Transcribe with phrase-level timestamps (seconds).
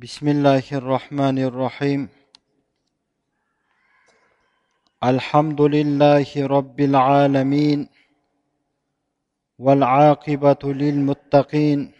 [0.00, 2.08] بسم الله الرحمن الرحيم.
[5.04, 7.88] الحمد لله رب العالمين
[9.58, 11.92] والعاقبة للمتقين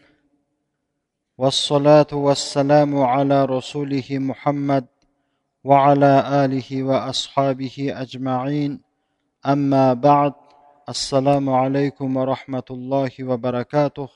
[1.39, 4.87] والصلاة والسلام على رسوله محمد
[5.65, 8.81] وعلى آله وأصحابه أجمعين.
[9.47, 10.35] أما بعد
[10.89, 14.09] السلام عليكم ورحمة الله وبركاته.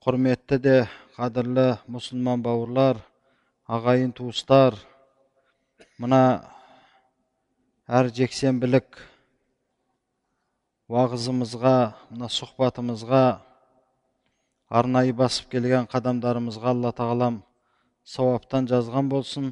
[0.00, 2.96] قرمت ده қадірлі мұсылман бауырлар
[3.68, 4.78] ағайын туыстар
[6.00, 6.20] мына
[7.84, 8.96] әр жексенбілік
[10.88, 11.74] уағызымызға
[12.10, 13.24] мына сұхбатымызға
[14.80, 17.36] арнайы басып келген қадамдарымызға алла тағалам
[18.08, 19.50] сауаптан жазған болсын.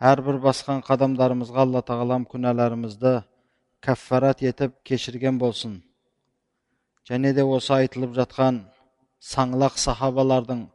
[0.00, 3.18] Әрбір басқан қадамдарымызға алла тағалам күнәларымызды
[3.84, 5.82] кәффарат етіп кешірген болсын.
[7.08, 8.62] Және де осы айтылып жатқан
[9.20, 10.66] саңлақ сахабалардың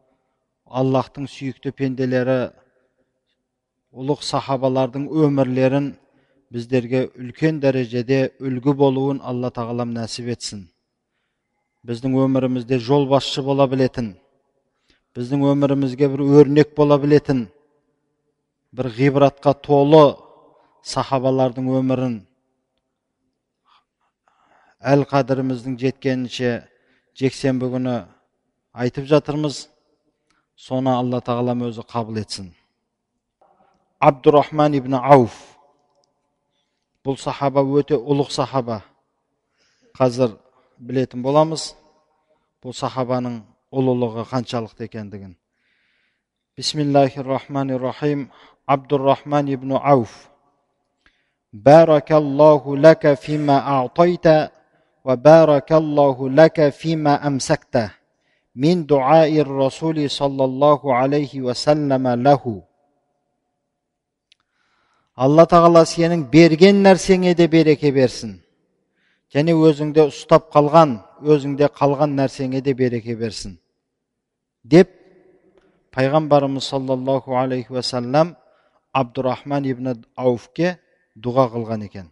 [0.80, 2.40] аллахтың сүйікті пенделері
[3.92, 5.92] ұлық сахабалардың өмірлерін
[6.52, 10.66] біздерге үлкен дәрежеде үлгі болуын алла тағалам нәсіп етсін.
[11.88, 14.14] Біздің өмірімізде жол басшы бола білетін
[15.18, 17.48] біздің өмірімізге бір өрнек бола білетін
[18.72, 20.04] бір ғибратқа толы
[20.88, 22.14] сахабалардың өмірін
[24.80, 26.54] әл қадіріміздің жеткенінше
[27.20, 27.98] жексенбі күні
[28.72, 29.68] айтып жатырмыз.
[30.56, 32.52] Соны алла тағалам өзі қабыл етсін
[34.00, 35.36] абдурахман ибн ауф
[37.06, 38.82] бұл сахаба өте ұлық сахаба
[39.98, 40.36] қазір
[40.78, 41.72] білетін боламыз
[42.64, 45.36] бұл сахабаның ұлылығы қаншалықты екендігін
[46.58, 48.30] бисмиллахи рахмани рахим
[48.66, 50.30] абдурахман ибн ауф
[51.52, 54.52] баракаллаху лака фима аътайта
[55.04, 57.94] ва баракаллаху лака фима амсакта
[58.57, 62.45] من دعاء الرسول صلى الله عليه وسلم له
[65.17, 68.35] алла тағала сенің берген нәрсеңе де береке берсін
[69.33, 73.57] және өзіңде ұстап қалған өзіңде қалған нәрсеңе де береке берсін
[74.65, 74.91] деп
[75.97, 78.37] пайғамбарымыз саллаллаху алейхи уассалам
[78.93, 80.77] абдурахман ибн ауфке
[81.17, 82.11] дұға қылған екен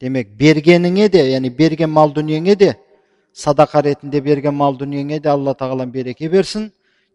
[0.00, 2.74] демек бергеніңе де яғни берген мал дүниеңе де
[3.37, 6.71] садақа ретінде берген мал дүниеңе де алла тағалам береке берсін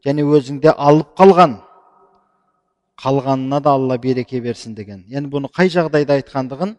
[0.06, 1.58] және өзіңде алып қалған
[3.02, 5.04] қалғанына да алла береке берсін деген.
[5.10, 6.76] Енді бұны қай жағдайда айтқандығын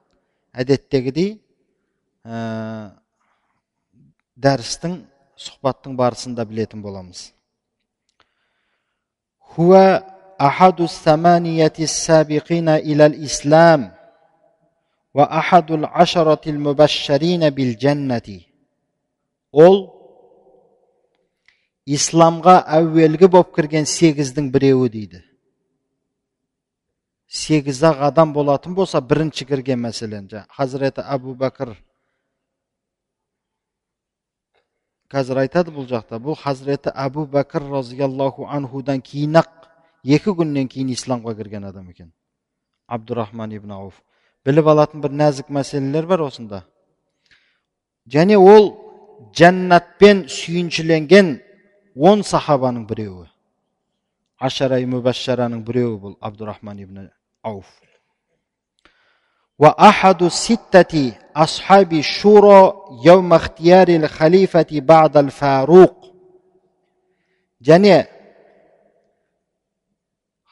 [0.63, 1.33] әдеттегідей
[2.23, 2.91] ә,
[4.39, 5.01] дәрістің
[5.35, 7.33] сұхбаттың барысында білетін боламыз.
[9.39, 10.03] Хуа
[10.39, 13.91] ахаду сабиқина ислам
[19.53, 19.77] ол
[21.85, 25.21] исламға әуелгі болып кірген сегіздің біреуі дейді.
[27.27, 31.73] Сегіз ақ адам болатын болса бірінші кірген мәселен хазіреті әбу бәкір
[35.13, 39.49] қазір айтады бұл жақта бұл хазіреті әбу бәкір разиаллаху анхудан кейін ақ
[40.03, 42.11] екі күннен кейін исламға кірген адам екен.
[42.87, 44.01] Абдурахман ибн ауф.
[44.45, 46.63] Біліп алатын бір нәзік мәселелер бар осында.
[48.07, 48.82] Және ол
[49.38, 51.34] жәннатпен сүйіншіленген
[51.96, 53.26] он сахабаның біреуі
[54.38, 57.10] ашарай мүбашшараның біреуі бұл абдурахман ибн
[57.42, 57.68] ауф
[59.58, 62.72] وأحد ستة أصحاب الشورى
[63.04, 65.94] يوم اختيار الخليفة بعد الفاروق
[67.60, 68.06] және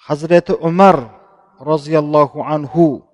[0.07, 1.11] хазіреті умар
[1.61, 3.07] разиаллаху анху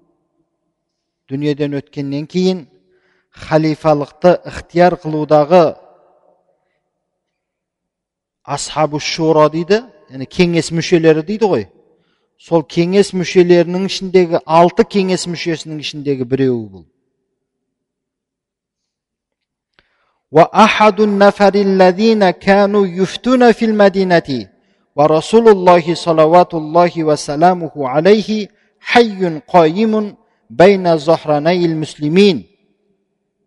[1.28, 2.66] дүниеден өткеннен кейін
[3.36, 5.64] халифалықты ықтияр қылудағы
[8.44, 11.66] асхабу шура дейді яғни кеңес мүшелері дейді ғой
[12.42, 16.88] сол кеңес мүшелерінің ішіндегі алты кеңес мүшесінің ішіндегі біреуі бұл
[20.32, 24.48] وأحد النفر الذين كانوا يفتون في المدينة
[24.96, 28.48] ورسول الله صلوات الله وسلامه عليه
[28.80, 30.16] حي قائم
[30.50, 32.45] بين ظهراني المسلمين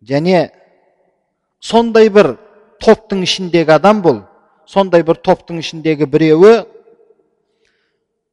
[0.02, 0.50] және
[1.60, 2.34] сондай бір
[2.80, 4.22] топтың ішіндегі адам бұл
[4.70, 6.64] сондай бір топтың ішіндегі біреуі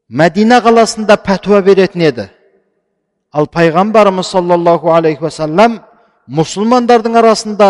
[0.10, 2.30] мәдина қаласында пәтуа беретін еді.
[3.32, 5.82] Ал пайғамбарымыз саллаллаху алейхи уассалам
[6.28, 7.70] мұсылмандардың арасында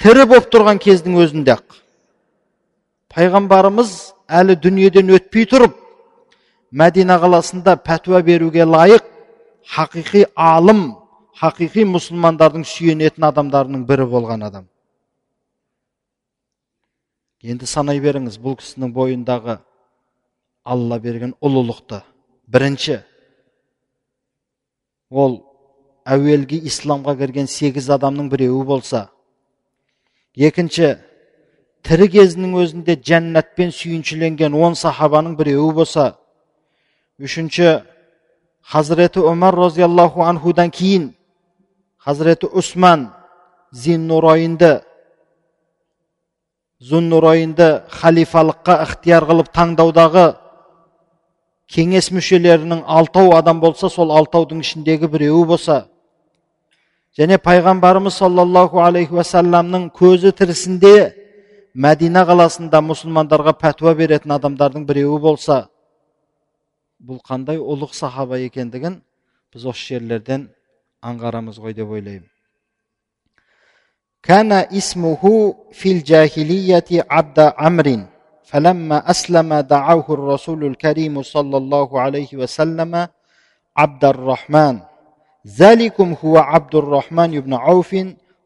[0.00, 1.64] тірі болып тұрған кездің өзінде ақ.
[3.14, 5.74] Пайғамбарымыз әлі дүниеден өтпей тұрып
[6.70, 9.06] мәдина қаласында пәтуа беруге лайық
[9.74, 10.99] хақиқи алым
[11.40, 14.66] хақиқи мұсылмандардың сүйенетін адамдарының бірі болған адам
[17.40, 19.54] енді санай беріңіз бұл кісінің бойындағы
[20.68, 22.02] алла берген ұлылықты
[22.52, 22.98] бірінші
[25.10, 25.38] ол
[26.04, 29.06] әуелгі исламға кірген сегіз адамның біреуі болса
[30.36, 30.90] екінші
[31.88, 36.06] тірі кезінің өзінде жәннатпен сүйіншіленген он сахабаның біреуі болса
[37.16, 37.80] үшінші
[38.60, 41.08] хазіреті омар розиаллаху анхудан кейін
[42.04, 43.10] хазіреті усман
[43.72, 44.80] зиннурайынды
[46.80, 50.26] зуннурайынды халифалыққа ықтияр қылып таңдаудағы
[51.70, 55.82] кеңес мүшелерінің алтау адам болса сол алтаудың ішіндегі біреуі болса
[57.18, 60.94] және пайғамбарымыз саллаллаху алейхи уассаламның көзі тірісінде
[61.74, 65.66] мәдина қаласында мұсылмандарға пәтуа беретін адамдардың біреуі болса
[66.98, 69.02] бұл қандай ұлық сахаба екендігін
[69.52, 70.48] біз осы жерлерден
[71.09, 72.31] аңғарамыз ғой деп ойлаймын
[74.25, 75.21] كان اسمه
[75.71, 77.99] في الجاهلية عبد عمرو
[78.43, 83.07] فلما أسلم دعاه الرسول الكريم صلى الله عليه وسلم
[83.77, 84.79] عبد الرحمن
[85.47, 87.95] ذلكم هو عبد الرحمن بن عوف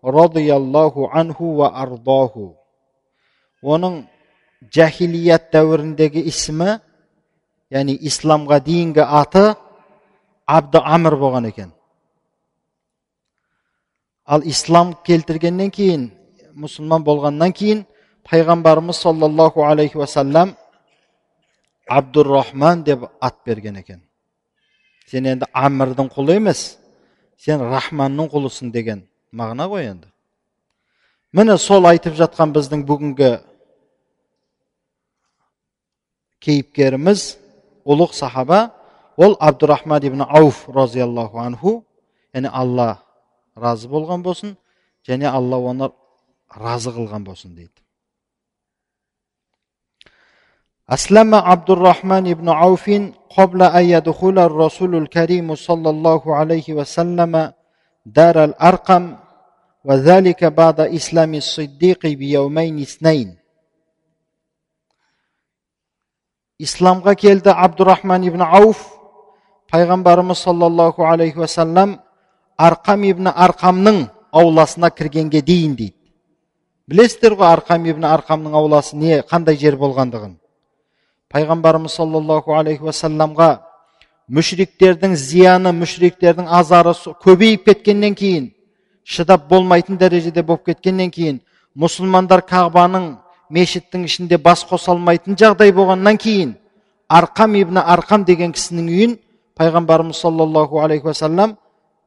[0.06, 2.36] رضي الله عنه وأرضاه
[3.60, 4.06] оның
[4.72, 6.78] жахилият дәуіріндегі ісімі
[7.76, 9.44] яғни исламға дейінгі аты
[10.48, 11.74] абды амр болған екен
[14.25, 16.09] ал ислам келтіргеннен кейін
[16.57, 17.85] мұсылман болғаннан кейін
[18.25, 20.55] пайғамбарымыз саллаллаху алейхи уассалам
[21.89, 24.01] абдурахман деп ат берген екен.
[25.07, 26.79] Сен енді амрдың құлы емес
[27.37, 30.09] сен рахманның құлысың деген мағына ғой енді.
[31.33, 33.33] Міне сол айтып жатқан біздің бүгінгі
[36.41, 37.37] кейіпкеріміз
[37.85, 38.71] ұлық сахаба
[39.17, 41.83] ол абдурахман ибн ауф разиаллаху анху
[42.33, 43.04] яғни алла
[43.56, 44.56] разы болған болсын
[45.08, 45.92] және алла оны
[46.56, 47.80] разы қылған болсын дейді
[50.90, 52.90] أسلم عبد الرحمن بن عوف
[53.38, 57.54] قبل أن يدخل الرسول الكريم صلى الله عليه وسلم
[58.06, 59.16] دار الأرقم
[59.86, 63.38] وذلك بعد إسلام الصديق بيومين اثنين
[66.60, 68.82] исламға келді абдурахман ибн ауф
[69.72, 72.00] пайғамбарымыз саллаллаху алейхи уассалам
[72.57, 75.95] арқам ибн арқамның ауласына кіргенге дейін дейді.
[76.89, 80.35] Білесіздер ғой арқам ибн арқамның ауласы не қандай жер болғандығын.
[81.33, 83.49] Пайғамбарымыз саллаллаху алейхи уассаламға
[84.29, 86.93] мүшриктердің зияны мүшриктердің азары
[87.25, 88.51] көбейіп кеткеннен кейін
[89.05, 91.41] шыдап болмайтын дәрежеде болып кеткеннен кейін
[91.77, 93.11] мұсылмандар қағбаның
[93.51, 96.55] мешіттің ішінде бас қоса алмайтын жағдай болғаннан кейін
[97.09, 99.19] арқам ибн арқам деген кісінің үйін
[99.59, 101.57] пайғамбарымыз саллаллаху алейхи уассалам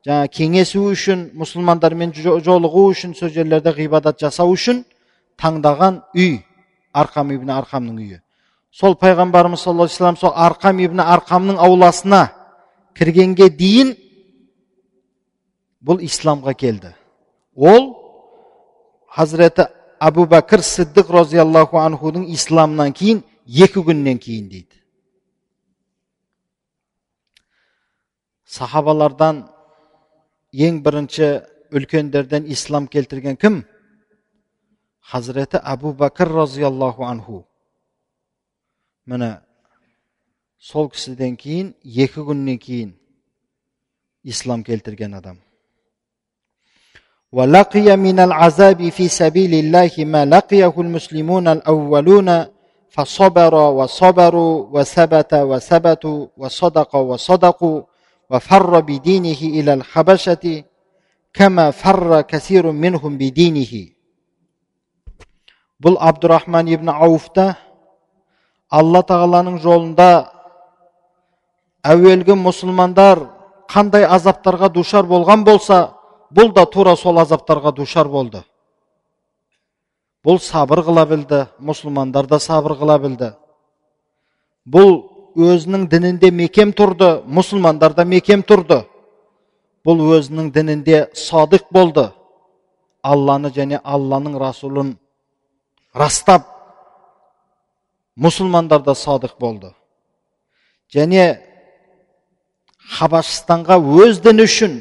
[0.08, 4.86] жаңа кеңесу үшін мұсылмандармен жолығу үшін сол жерлерде ғибадат жасау үшін
[5.40, 6.40] таңдаған үй.
[6.96, 8.20] Арқам ибн арқамның үйі.
[8.72, 12.30] Сол пайғамбарымыз саллаллаху алейхи сол арқам ибн арқамның ауласына
[12.98, 13.94] кіргенге дейін
[15.84, 16.94] бұл исламға келді.
[17.56, 17.92] Ол
[19.12, 19.68] хазіреті
[20.00, 24.74] әбу бәкір сиддық разиаллаху анхудың исламынан кейін екі күннен кейін дейді.
[28.46, 29.46] Сахабалардан
[30.53, 31.29] ең бірінші
[31.73, 33.63] үлкендерден ислам келтірген кім
[35.13, 37.45] хазіреті әбу бәкір разиаллаху анху
[39.07, 39.31] міне
[40.59, 42.93] сол кісіден кейін екі күннен кейін
[44.25, 45.41] ислам келтірген адам
[47.33, 52.45] ولقي من العذاب في سبيل الله ما لقيه المسلمون الأولون
[52.89, 57.83] فصبر وصبروا وثبت وثبتوا وصدق وصدقوا
[58.31, 60.65] وفر بدينه إلى الحبشة
[61.35, 63.75] كما فر كثير منهم بدينه
[65.83, 67.57] бұл абдурахман ибн ауфта
[68.71, 70.29] алла тағаланың жолында
[71.83, 73.25] әуелгі мұсылмандар
[73.67, 75.81] қандай азаптарға душар болған болса
[76.31, 78.45] бұл да тура сол азаптарға душар болды
[80.23, 83.33] бұл сабыр қыла білді мұсылмандар да сабыр қыла білді
[84.71, 85.01] бұл
[85.38, 88.82] өзінің дінінде мекем тұрды мұсылмандар да мекем тұрды.
[89.86, 92.10] Бұл өзінің дінінде садық болды.
[93.04, 94.96] Алланы және алланың расулын
[95.94, 96.48] растап
[98.18, 99.72] мұсылмандар да садық болды.
[100.94, 101.38] Және
[102.98, 104.80] хабашстанға өз діні үшін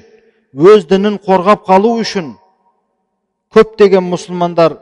[0.56, 2.32] өз дінін қорғап қалу үшін
[3.52, 4.78] көптеген мұсылмандар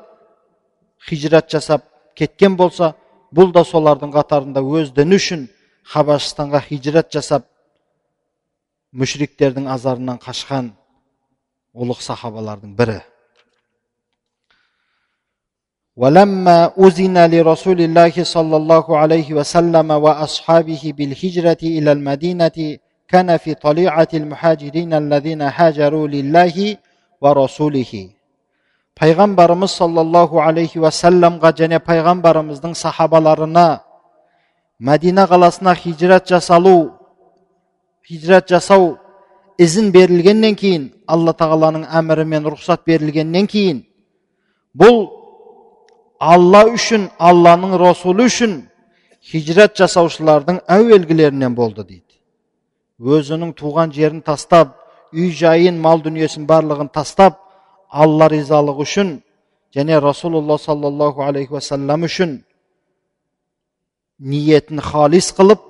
[1.09, 2.95] хижрат жасап кеткен болса
[3.35, 5.49] бұл да солардың қатарында өз діні үшін
[5.94, 7.46] хабашстанға хижрат жасап
[8.94, 10.74] мүшриктердің азарынан қашқан
[11.76, 13.02] ұлық сахабалардың бірі
[16.00, 22.58] ولما أذن لرسول الله صلى الله عليه وسلم وأصحابه بالهجرة إلى المدينة
[23.08, 26.56] كان في طليعة المهاجرين الذين هاجروا لله
[27.22, 27.94] ورسوله
[29.00, 33.80] пайғамбарымыз саллаллаху алейхи уассаламға және пайғамбарымыздың сахабаларына
[34.81, 36.93] мәдина қаласына хижрат жасалу
[38.07, 38.97] хижрат жасау
[39.59, 43.85] ізін берілгеннен кейін алла тағаланың әмірімен рұқсат берілгеннен кейін
[44.75, 45.07] бұл
[46.19, 48.63] алла үшін алланың расулы үшін
[49.25, 52.03] хижрат жасаушылардың әуелгілерінен болды дейді.
[53.01, 54.75] Өзінің туған жерін тастап
[55.13, 57.39] үй жайын мал дүниесін барлығын тастап
[57.89, 59.15] алла ризалығы үшін
[59.75, 62.43] және расулалла саллаллаху алейхи уассалам үшін
[64.20, 65.62] ниетін халис қылып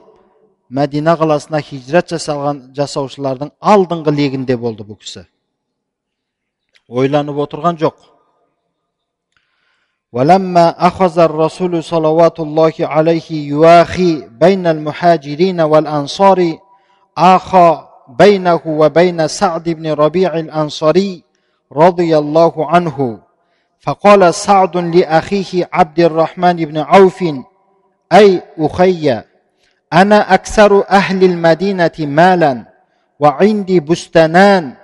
[0.69, 5.25] мәдина қаласына хижрат жасалған жасаушылардың алдыңғы легінде болды бұл кісі
[6.89, 8.09] ойланып отырған жоқ
[10.13, 16.57] ولما أخذ الرسول صلوات الله عليه يواخي بين المهاجرين والأنصار
[17.17, 21.23] آخى بينه وبين سعد بن ربيع الأنصاري
[21.71, 23.19] رضي الله عنه
[23.79, 27.23] فقال سعد لاخيه عبد الرحمن بن عوف
[28.12, 29.22] أي أخي
[29.92, 32.64] أنا أكثر أهل المدينة مالا
[33.20, 34.74] وعندي بستانان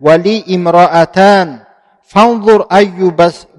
[0.00, 1.60] ولي امرأتان.
[2.10, 3.12] فانظر أي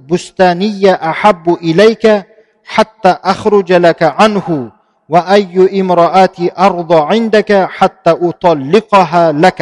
[0.09, 2.25] بستانية أحب إليك
[2.65, 4.71] حتى أخرج لك عنه
[5.09, 9.61] وأي امرأة أرضى عندك حتى أطلقها لك.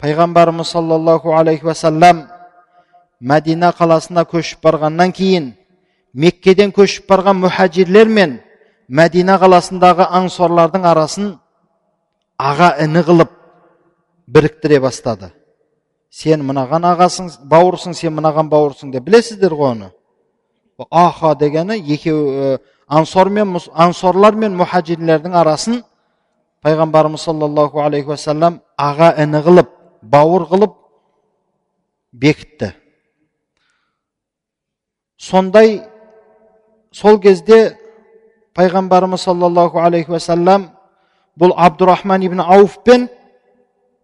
[0.00, 2.24] payg'ambarimiz sollallohu alayhi vasallam
[3.20, 5.59] madina qal'asina ko'chib borgandan keyin
[6.12, 8.38] меккеден көшіп барған мұхажирлер мен
[8.88, 11.28] мәдина қаласындағы аңсорлардың арасын
[12.38, 13.36] аға іні қылып
[14.26, 15.30] біріктіре бастады.
[16.10, 19.90] Сен мынаған ағасың бауырсың сен мынаған бауырсың деп білесіздер ғой оны?
[20.90, 25.82] Аха дегені екеу ансор мен ансорлар мен мұхажирлердің арасын
[26.64, 29.70] пайғамбарымыз саллаллаху алейхи уассалам аға іні қылып
[30.02, 30.74] бауыр қылып
[32.12, 32.74] бекітті.
[35.16, 35.89] Сондай
[36.92, 37.76] сол кезде
[38.54, 40.70] пайғамбарымыз саллаллаху алейхи уассалам
[41.38, 43.08] бұл абдурахман ибн ауфпен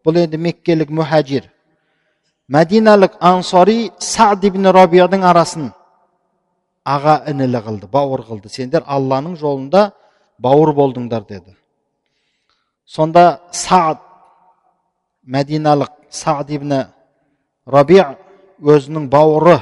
[0.07, 1.50] бұл енді меккелік мұхажир
[2.49, 5.73] мәдиналық ансари сад ибн рабияның арасын
[6.87, 9.90] аға інілі қылды бауыр қылды сендер алланың жолында
[10.38, 11.57] бауыр болдыңдар деді
[12.87, 13.99] сонда саад
[15.26, 16.85] мәдиналық саад ибн
[17.66, 17.99] раби
[18.62, 19.59] өзінің бауыры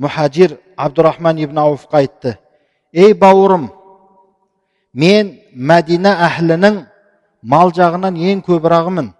[0.00, 2.38] мұхажир абдурахман ибн ауфқа айтты
[2.92, 3.68] ей бауырым
[4.92, 6.80] мен мәдина әхлінің
[7.42, 9.12] мал жағынан ең көбірағымын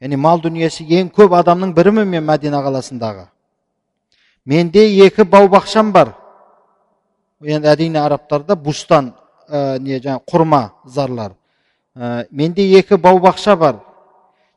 [0.00, 3.26] яғни мал дүниесі ең көп адамның бірімін мен мәдина қаласындағы
[4.44, 6.14] менде екі бау бақшам бар
[7.42, 9.12] енді әрине арабтарда бустан
[9.48, 11.34] ә, не жаңағы құрма зарлар
[11.96, 13.80] ә, менде екі бау бақша бар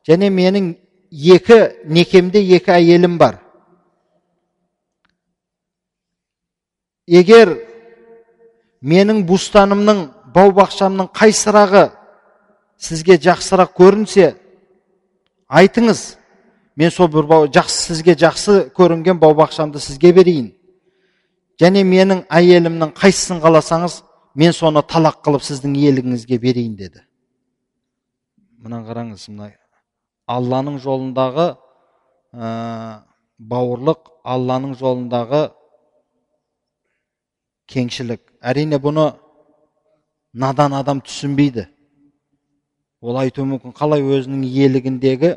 [0.08, 0.76] және менің
[1.12, 3.40] екі некемде екі әйелім бар
[7.12, 7.56] егер
[8.82, 11.90] менің бустанымның бау бақшамның қайсырағы
[12.82, 14.32] сізге жақсырақ көрінсе
[15.52, 16.02] айтыңыз
[16.76, 20.52] мен сол бір бау, жақсы сізге жақсы көрінген бау бақшамды сізге берейін.
[21.62, 24.02] Және менің әйелімнің қайсысын қаласаңыз
[24.36, 27.04] мен соны талақ қылып сіздің иелігіңізге берейін деді.
[28.64, 29.52] Мынаны қараңыз мына
[30.32, 31.52] алланың жолындағы
[32.34, 33.04] ә,
[33.38, 35.50] бауырлық алланың жолындағы
[37.72, 38.22] кеңшілік.
[38.42, 39.12] Әрине бұны
[40.34, 41.68] надан адам түсінбейді.
[43.02, 43.74] Ол айтуы мүмкін.
[43.78, 45.36] Қалай өзінің иелігіндегі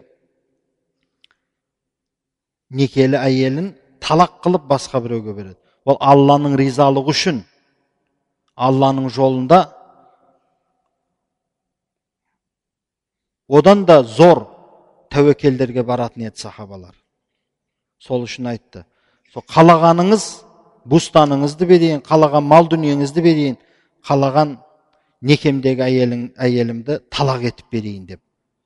[2.74, 3.72] некелі әйелін
[4.04, 5.60] талақ қылып басқа біреуге береді.
[5.84, 7.42] Ол алланың ризалығы үшін
[8.56, 9.60] алланың жолында
[13.48, 14.46] одан да зор
[15.12, 16.94] тәуекелдерге баратын еді сахабалар.
[17.98, 18.84] Сол үшін айтты.
[19.32, 20.24] Сол қалағаныңыз
[20.88, 23.56] бустаныңызды берейін қалаған мал дүниеңізді берейін
[24.08, 24.56] қалаған
[25.24, 28.20] некемдегі әйелің, әйелімді талақ етіп берейін деп.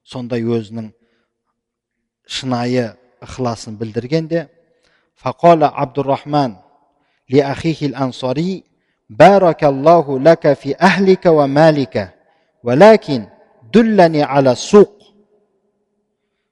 [0.04, 0.90] Сондай өзінің
[2.26, 2.90] шынайы
[3.22, 4.48] ықыласын білдіргенде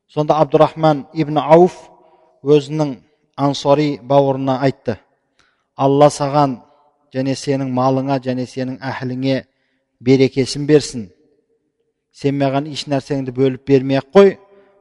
[0.08, 1.74] сонда абдурахман ибн ауф
[2.44, 2.96] өзінің
[3.36, 4.98] ансари бауырына айтты
[5.75, 6.59] алла саған
[7.15, 9.43] және сенің малыңа және сенің әхліңе
[10.01, 11.09] берекесін берсін
[12.11, 14.37] сен маған еш нәрсеңді бөліп бермей ақ қой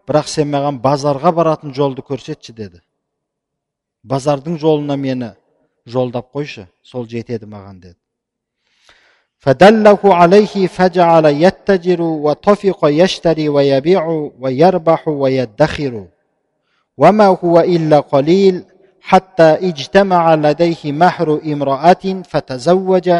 [0.08, 2.82] бірақ сен маған базарға баратын жолды көрсетші деді
[4.04, 5.34] базардың жолына мені
[5.86, 8.00] жолдап қойшы сол жетеді маған деді
[9.40, 16.06] فدله عليه فجعل يتجر وطفق يشتري ويبيع ويربح ويدخر
[16.96, 18.64] وما هو إلا قليل
[19.07, 23.11] حتى اجتمع لديه مهر امرأة فتزوج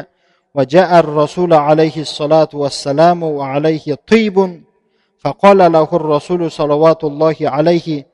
[0.56, 4.63] وجاء الرسول عليه الصلاة والسلام وعليه طيب
[5.20, 8.08] فقال له الرسول صلوات الله عليه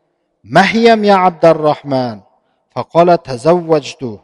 [0.43, 2.19] مهيم يا عبد الرحمن؟
[2.75, 4.19] فقال تزوجت.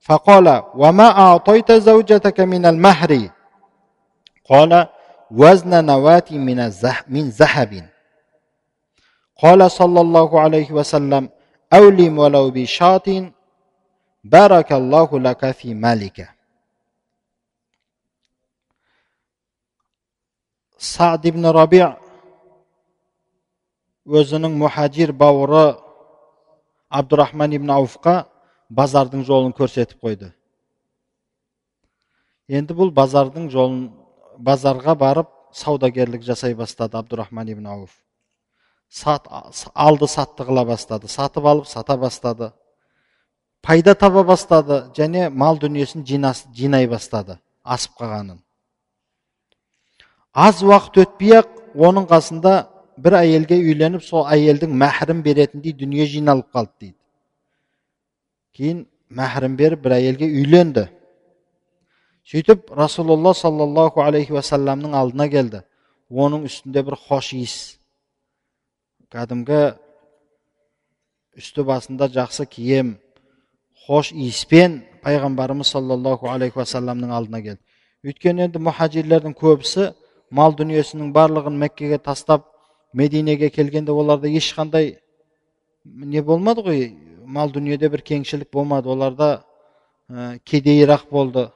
[0.00, 3.28] فقال وما أعطيت زوجتك من المهر؟
[4.50, 4.86] قال
[5.30, 6.72] وزن نواة من
[7.08, 7.88] من ذهب.
[9.42, 11.28] قال صلى الله عليه وسلم
[11.73, 13.31] أولم ولو بشاة
[14.23, 16.29] بارك الله لك في مالك
[20.77, 22.07] سعد بن ربيع
[24.07, 25.75] өзінің мұхажир бауыры
[26.87, 28.13] абдурахман ибн ауфқа
[28.71, 30.29] базардың жолын көрсетіп қойды
[32.47, 33.81] енді бұл базардың жолын
[34.39, 37.91] базарға барып саудагерлік жасай бастады абдурахман ибн ауф
[38.92, 39.26] сат,
[39.74, 42.52] алды сатты қыла бастады сатып алып сата бастады
[43.64, 48.42] пайда таба бастады және мал дүниесін жинас, жинай бастады асып қалғанын
[50.32, 51.50] аз уақыт өтпей ақ
[51.88, 52.54] оның қасында
[53.00, 56.96] бір әйелге үйленіп сол әйелдің мәһрін беретіндей дүние жиналып қалды дейді
[58.52, 60.88] кейін мәһрін беріп бір әйелге үйленді
[62.28, 65.62] сөйтіп расулалла саллаллаху алейхи уассаламның алдына келді
[66.10, 67.56] оның үстінде бір хош иіс
[69.12, 69.62] кәдімгі
[71.36, 72.94] үсті басында жақсы киім
[73.86, 77.60] хош иіспен пайғамбарымыз саллаллаху алейхи уассаламның алдына келді
[78.08, 79.90] өйткені енді мұхажирлердің көбісі
[80.30, 82.46] мал дүниесінің барлығын меккеге тастап
[82.92, 84.96] мединеге келгенде оларда ешқандай
[85.84, 86.82] не болмады ғой
[87.26, 89.28] мал дүниеде бір кеңшілік болмады оларда
[90.08, 91.50] ә, кедейірақ болды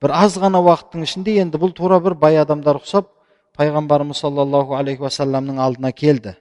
[0.00, 3.12] бір аз ғана уақыттың ішінде енді бұл тура бір бай адамдар ұқсап
[3.58, 6.36] пайғамбарымыз саллаллаху алейхи уассаламның алдына келді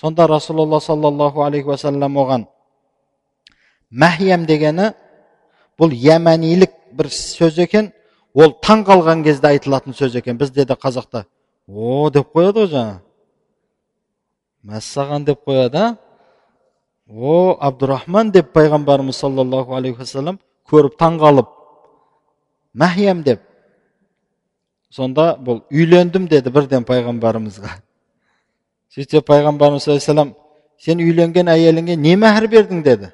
[0.00, 2.46] сонда расулалла саллаллаху алейхи уассалам оған
[3.90, 4.92] мәхиям дегені
[5.78, 7.92] бұл яманилік бір сөз екен
[8.34, 10.38] ол таң қалған кезде айтылатын сөз екен.
[10.38, 11.24] Бізде де қазақта
[11.66, 13.00] о деп қояды ғой жаңа.
[14.64, 15.96] Мәссаған деп қояды
[17.08, 20.38] о абдурахман деп пайғамбарымыз саллаллаху алейхи уассалам
[20.70, 21.50] көріп таң қалып
[22.74, 23.42] мәхиям деп.
[24.90, 27.74] Сонда бұл үйлендім деді бірден пайғамбарымызға.
[28.94, 30.36] Сөйтсе пайғамбарымыз саллаллаху
[30.80, 33.10] сен үйленген әйеліңе не мәһір бердің деді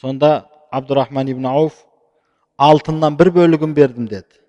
[0.00, 1.84] сонда абдурахман ибн ауф
[2.58, 4.40] алтыннан бір бөлігін бердім деді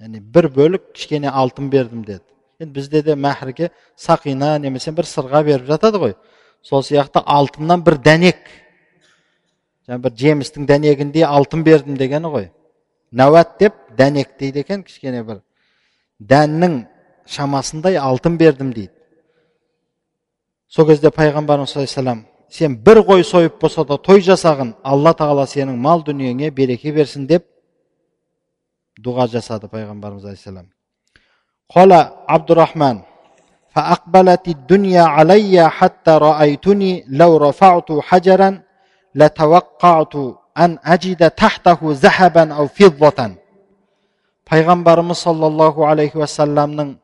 [0.00, 2.24] яғни бір бөлік кішкене алтын бердім деді
[2.60, 6.16] енді бізде де мәһірге сақина немесе бір сырға беріп жатады ғой
[6.62, 8.40] сол сияқты алтыннан бір дәнек
[9.88, 12.50] жаңа бір жемістің дәнегіндей алтын бердім дегені ғой
[13.12, 15.42] нәуәт деп дәнек дейді екен кішкене бір
[16.20, 16.82] дәннің
[17.25, 18.93] шамасындай алтын бердім дейді
[20.67, 25.77] сол кезде пайғамбарымыз саллаллаху сен бір қой сойып болса да той жасағын алла тағала сенің
[25.77, 27.45] мал дүниеңе береке берсін деп
[28.99, 30.67] дұға жасады пайғамбарымыз алейхисалам
[31.75, 31.91] قال
[32.27, 32.97] عبد الرحمن
[33.69, 38.61] فأقبلت الدنيا علي حتى رأيتني لو رفعت حجرا
[39.15, 40.15] لتوقعت
[40.57, 43.19] أن أجد تحته ذهبا أو فضة
[44.49, 46.95] пайғамбарымыз саллаллаху алейхи уассаламның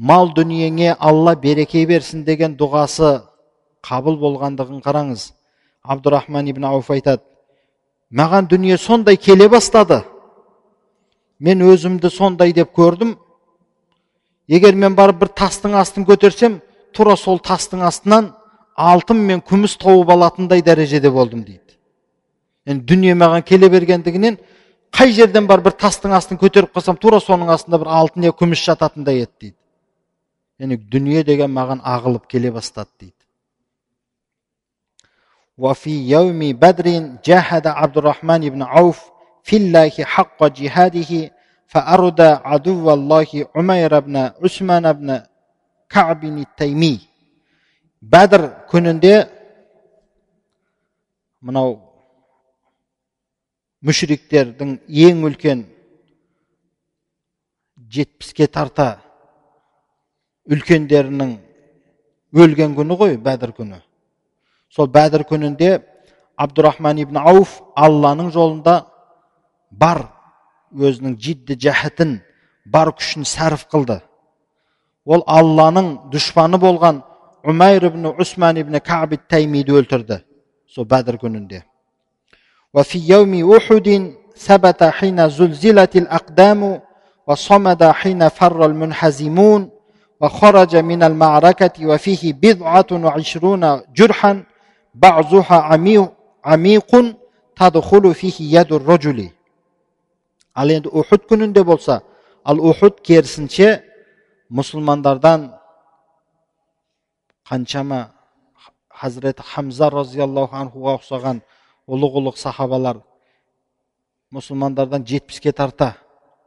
[0.00, 3.20] мал дүниеңе алла береке берсін деген дұғасы
[3.84, 5.32] қабыл болғандығын қараңыз.
[5.84, 7.22] Абдурахман ибн ауф айтады
[8.10, 10.02] маған дүние сондай келе бастады.
[11.38, 13.16] Мен өзімді сондай деп көрдім.
[14.48, 16.60] Егер мен барып бір тастың астын көтерсем
[16.92, 18.32] тура сол тастың астынан
[18.76, 21.76] алтын мен күміс тауып алатындай дәрежеде болдым дейді.
[22.66, 24.40] Енді дүние маған келе бергендігінен
[24.92, 28.64] қай жерден бар бір тастың астын көтеріп қалсам тура соның астында бір алтын не күміс
[28.66, 29.59] жататындай еді дейді
[30.59, 33.13] яғни дүние деген маған ағылып келе бастады дейді
[35.57, 36.87] وفي يوم بدر
[37.23, 38.99] جاهد عبد الرحمن بن عوف
[39.43, 41.31] في الله حق جهاده
[41.67, 45.09] فأرد عدو الله عمير بن عثمان بن
[45.89, 46.95] كعب التيمي
[48.05, 49.13] бәдір күнінде
[51.45, 51.71] мынау
[53.85, 55.63] мүшриктердің ең үлкен
[57.95, 58.87] жетпіске тарта
[60.51, 61.35] үлкендерінің
[62.35, 63.81] өлген күні ғой бәдір күні
[64.75, 65.71] сол бәдір күнінде
[66.37, 68.77] абдурахман ибн ауф алланың жолында
[69.71, 70.05] бар
[70.75, 72.17] өзінің жидді жәһітін
[72.65, 74.01] бар күшін сәріп қылды
[75.05, 77.03] ол алланың дұшпаны болған
[77.43, 80.21] умайр ибн усман ибн каб таймиді өлтірді
[80.67, 81.63] сол бәдір күнінде
[82.75, 83.87] وفي يوم أحد
[84.37, 86.81] ثبت حين زلزلت الأقدام
[87.27, 89.69] وصمد حين فر المنحزمون
[90.21, 94.43] وخرج من المعركة وفيه بضعة وعشرون جرحا
[94.95, 95.57] بعضها
[96.45, 96.91] عميق
[97.55, 99.29] تدخل فيه يد الرجل
[100.55, 101.99] ал енді ухуд күнінде болса
[102.47, 103.83] ал ухуд керісінше
[104.49, 105.49] мұсылмандардан
[107.49, 108.13] қаншама
[108.87, 111.41] хазіреті хамза разиаллаху анхуға ұқсаған
[111.91, 113.01] ұлық ұлық сахабалар
[114.31, 115.97] мұсылмандардан жетпіске тарта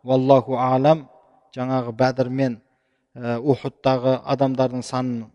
[0.03, 1.05] валлаху алам
[1.53, 2.57] жаңағы бәдір мен
[3.16, 5.26] ухудтағы адамдардың санын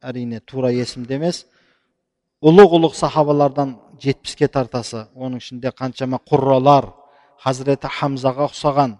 [0.00, 1.44] әрине тура есімде емес
[2.40, 6.92] ұлық ұлық сахабалардан жетпіске тартасы оның ішінде қаншама құрралар
[7.44, 8.96] хазіреті хамзаға ұқсаған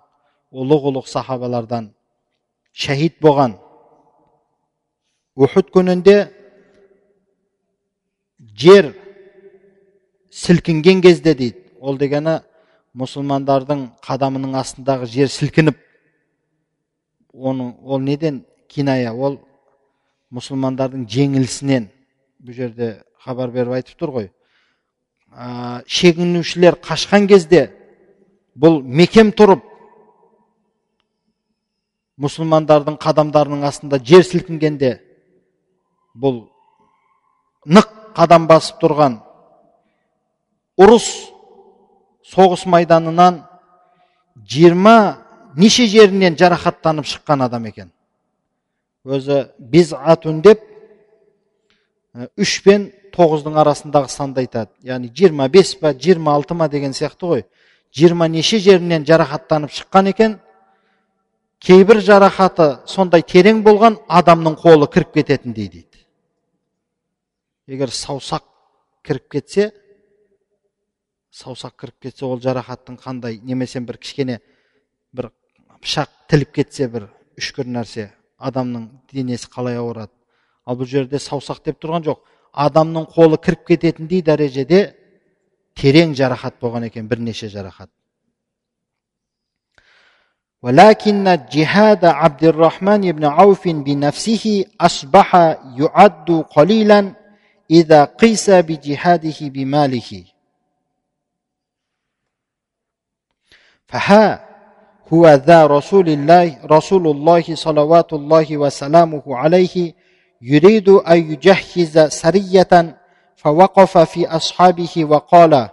[0.53, 1.90] ұлық ұлық сахабалардан
[2.77, 3.57] шәһид болған.
[5.37, 6.16] Ухуд күнінде
[8.57, 8.92] жер
[10.31, 11.62] сілкінген кезде дейді.
[11.81, 12.40] Ол дегені
[12.96, 15.77] мұсылмандардың қадамының астындағы жер сілкініп
[17.37, 19.38] оның ол неден киная ол
[20.35, 21.88] мұсылмандардың жеңілісінен
[22.42, 22.90] бұл жерде
[23.22, 24.29] хабар беріп айтып тұр ғой
[25.33, 27.68] ә, шегінушілер қашқан кезде
[28.57, 29.64] бұл мекем тұрып
[32.16, 34.96] мұсылмандардың қадамдарының астында жер сілкінгенде
[36.16, 36.46] бұл
[37.68, 39.18] нық қадам басып тұрған
[40.81, 41.07] ұрыс
[42.33, 43.42] соғыс майданынан
[44.49, 45.26] жиырма
[45.57, 47.90] неше жерінен жарақаттанып шыққан адам екен?
[49.05, 50.62] Өзі безатун деп
[52.37, 54.71] үш пен тоғыздың арасындағы санды айтады.
[54.83, 57.47] Яғни жиырма бес па жиырма алты ма деген сияқты ғой.
[57.92, 60.40] Жиырма неше жерінен жарақаттанып шыққан екен
[61.62, 66.05] кейбір жарақаты сондай терең болған адамның қолы кіріп кететіндей дейді
[67.66, 68.45] егер саусақ
[69.07, 69.71] кіріп кетсе
[71.33, 74.40] саусақ кіріп кетсе ол жарақаттың қандай немесе бір кішкене
[75.82, 77.08] пышақ тіліп кетсе бір
[77.39, 80.13] үшкір нәрсе адамның денесі қалай ауырады
[80.65, 82.22] ал бұл жерде саусақ деп тұрған жоқ
[82.65, 84.82] адамның қолы кіріп кететіндей дәрежеде
[85.80, 87.89] терең жарақат болған екен бірнеше жарақат
[90.62, 95.36] ولكن جهاد عبد الرحمن بن عوف بنفسه أصبح
[95.82, 97.15] يعد قليلا
[97.72, 100.24] إذا قيس بجهاده بماله
[103.88, 104.45] فها
[105.12, 109.95] هو ذا رسول الله رسول الله صلوات الله وسلامه عليه
[110.42, 112.97] يريد أن يجهز سرية
[113.37, 115.69] فوقف في أصحابه وقال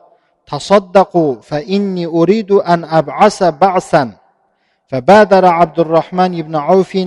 [0.48, 4.12] تصدقوا فإني أريد أن أبعث بعثا.
[4.88, 6.98] فبادر عبد الرحمن بن عوف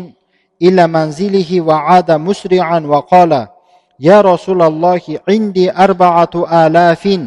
[0.62, 3.48] إلى منزله وعاد مسرعا وقال
[4.00, 6.30] يا رسول الله عندي أربعة
[6.66, 7.18] آلاف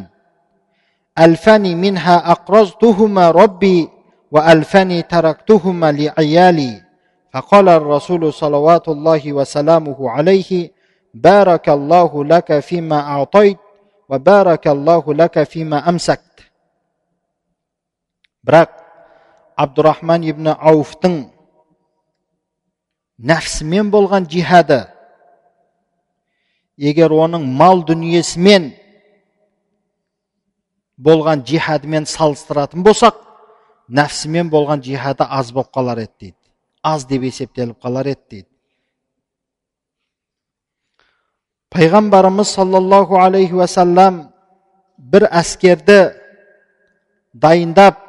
[1.19, 3.89] ألفان منها أقرضتهما ربي
[4.30, 6.82] وألفان تركتهما لعيالي
[7.32, 10.70] فقال الرسول صلوات الله وسلامه عليه
[11.14, 13.58] بارك الله لك فيما أعطيت
[14.08, 16.34] وبارك الله لك فيما أمسكت
[18.44, 18.70] бірақ
[19.56, 21.14] абдурахман ибн ауфтың
[23.24, 24.82] нәпсімен болған жихады
[26.76, 28.68] егер оның мал дүниесімен
[31.00, 33.16] болған жихадымен салыстыратын болсақ
[33.89, 36.37] нәпсімен болған жихады аз болып қалар еді дейді
[36.83, 38.47] аз деп есептеліп қалар еді дейді
[41.73, 44.21] пайғамбарымыз саллаллаху алейхи уассалам
[44.97, 45.99] бір әскерді
[47.33, 47.99] дайындап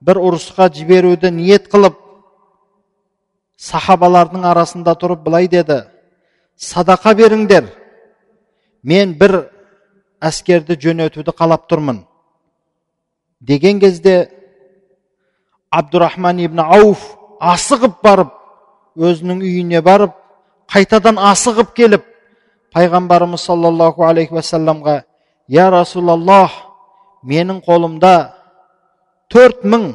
[0.00, 1.96] бір ұрысқа жіберуді ниет қылып
[3.58, 5.82] сахабалардың арасында тұрып былай деді
[6.56, 7.68] садақа беріңдер
[8.82, 9.40] мен бір
[10.22, 12.04] әскерді жөнетуді қалап тұрмын
[13.40, 14.37] деген кезде
[15.70, 17.02] абдурахман ибн ауф
[17.40, 18.32] асығып барып
[18.96, 20.14] өзінің үйіне барып
[20.72, 22.04] қайтадан асығып келіп
[22.74, 25.02] пайғамбарымыз саллаллаху алейхи уассаламға
[25.48, 26.52] я расулаллах
[27.24, 28.14] менің қолымда
[29.32, 29.94] төрт мың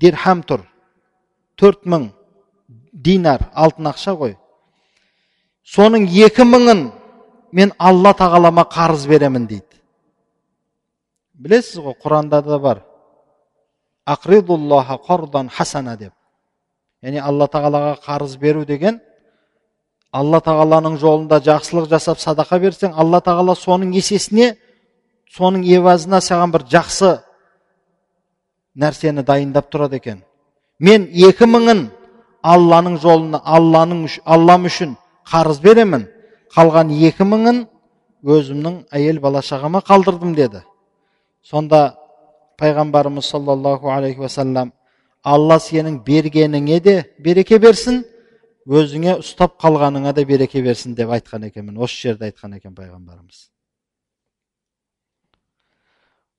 [0.00, 0.64] дирхам тұр.
[1.56, 2.10] Төрт мың
[2.92, 4.36] динар алтын ақша ғой.
[5.64, 6.90] Соның екі мыңын
[7.56, 9.80] мен алла тағалама қарыз беремін дейді.
[11.34, 12.82] Білесіз ғой құранда да бар.
[14.06, 16.12] Ақридуллаха қардан хасана деп
[17.02, 19.00] яғни алла тағалаға қарыз беру деген
[20.12, 24.54] алла тағаланың жолында жақсылық жасап садақа берсең алла тағала соның есесіне
[25.36, 27.12] соның евазына саған бір жақсы
[28.78, 30.22] нәрсені дайындап тұрады екен
[30.78, 31.86] мен екі мыңын
[32.54, 34.96] алланың жолына алланың аллам үшін
[35.32, 36.06] қарыз беремін
[36.56, 37.64] қалған екі мыңын
[38.36, 40.62] өзімнің әйел бала шағама қалдырдым деді
[41.42, 41.96] сонда
[42.61, 44.73] пайғамбарымыз саллаллаху алейхи уассалам
[45.23, 48.03] алла сенің бергеніңе де береке берсін
[48.67, 53.51] өзіңе ұстап қалғаныңа да береке берсін деп айтқан екенмін осы жерде айтқан екен пайғамбарымыз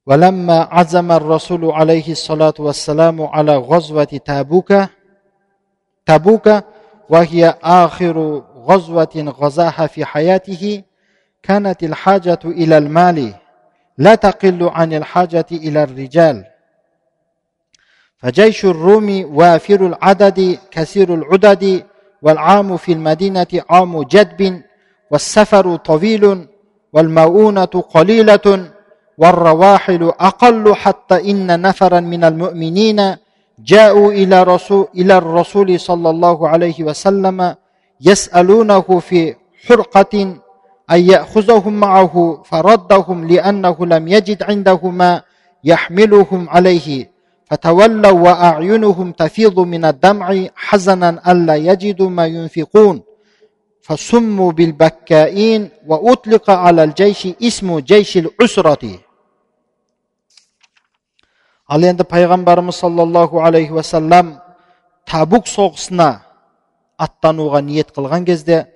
[0.07, 4.72] ولما عزم الرسول عليه الصلاة والسلام على غزوة تابوك
[6.07, 6.48] تبوك
[7.09, 10.83] وهي آخر غزوة غزاها في حياته
[11.42, 13.35] كانت الحاجة إلى المال
[13.97, 16.45] لا تقل عن الحاجة إلى الرجال.
[18.17, 21.83] فجيش الروم وافر العدد كثير العدد
[22.21, 24.62] والعام في المدينة عام جدب
[25.12, 26.47] والسفر طويل
[26.93, 28.71] والمؤونة قليلة
[29.17, 33.15] والرواحل أقل حتى إن نفرا من المؤمنين
[33.60, 37.55] جاءوا إلى رسول إلى الرسول صلى الله عليه وسلم
[38.01, 39.36] يسألونه في
[39.67, 40.38] حرقة
[40.90, 45.22] أن يأخذهم معه فردهم لأنه لم يجد عنده ما
[45.64, 47.11] يحملهم عليه
[47.51, 53.03] فتولوا وأعينهم تفيض من الدمع حزنا ألا يجدوا ما ينفقون
[53.83, 58.98] فسموا بالبكائين وأطلق على الجيش اسم جيش العسرة
[61.72, 64.35] ал енді пайғамбарымыз саллаллаху алейхи уассалам
[65.09, 66.09] табук соғысына
[67.01, 68.66] аттануға ниет қылған кезде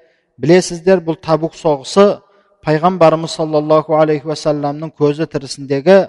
[0.41, 2.21] білесіздер бұл табук соғысы
[2.65, 5.99] пайғамбарымыз саллаллаху алейхи уассаламның көзі тірісіндегі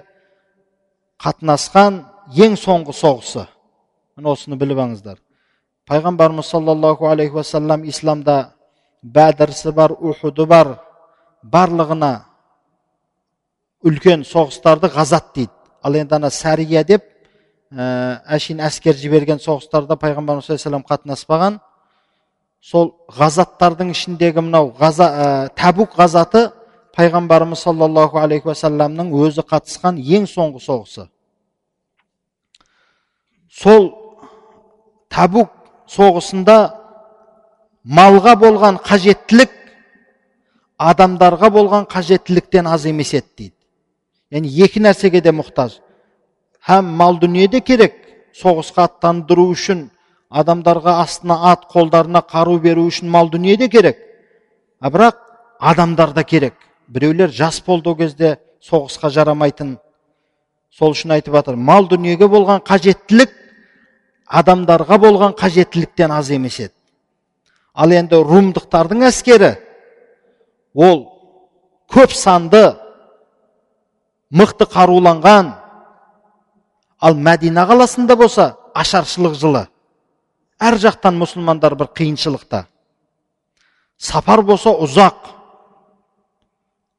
[1.23, 2.01] қатынасқан
[2.45, 3.45] ең соңғы соғысы.
[4.17, 5.17] Міне осыны біліп алыңыздар.
[5.89, 8.53] Пайғамбарымыз саллаллаху алейхи уассалам исламда
[9.03, 10.77] бәдірсі бар ухуды бар
[11.43, 12.13] барлығына
[13.83, 15.51] үлкен соғыстарды ғазат дейді.
[15.83, 17.03] Ал енді ана сәрия деп
[17.73, 21.59] ә, әшейін әскер жіберген соғыстарда пайғамбарымыз саллаллаху қатынаспаған.
[22.63, 25.25] Сол ғазаттардың ішіндегі мынау ғаза, ә,
[25.57, 26.45] тәбук ғазаты
[26.95, 31.07] пайғамбарымыз саллаллаху алейхи уассаламның өзі қатысқан ең соңғы соғысы.
[33.51, 33.89] Сол
[35.11, 35.51] тәбук
[35.91, 36.57] соғысында
[37.83, 39.51] малға болған қажеттілік
[40.79, 43.55] адамдарға болған қажеттіліктен аз емес еді дейді.
[44.31, 45.81] Яғни екі нәрсеге де мұқтаж.
[46.63, 47.99] Һәм мал дүние де керек
[48.39, 49.89] соғысқа аттандыру үшін
[50.33, 53.97] адамдарға астына ат қолдарына қару беру үшін мал дүние де керек.
[54.81, 55.15] А бірақ
[55.59, 56.53] адамдар да керек.
[56.87, 59.77] Біреулер жас болды ол кезде соғысқа жарамайтын.
[60.73, 63.31] Сол үшін айтып жатыр мал дүниеге болған қажеттілік
[64.27, 66.73] адамдарға болған қажеттіліктен аз емес еді.
[67.73, 69.51] Ал енді румдықтардың әскері
[70.73, 71.05] ол
[71.93, 72.63] көп санды
[74.33, 75.53] мықты қаруланған.
[77.01, 79.67] Ал мәдина қаласында болса ашаршылық жылы.
[80.63, 82.65] Әр жақтан мұсылмандар бір қиыншылықта.
[83.97, 85.31] Сапар болса ұзақ.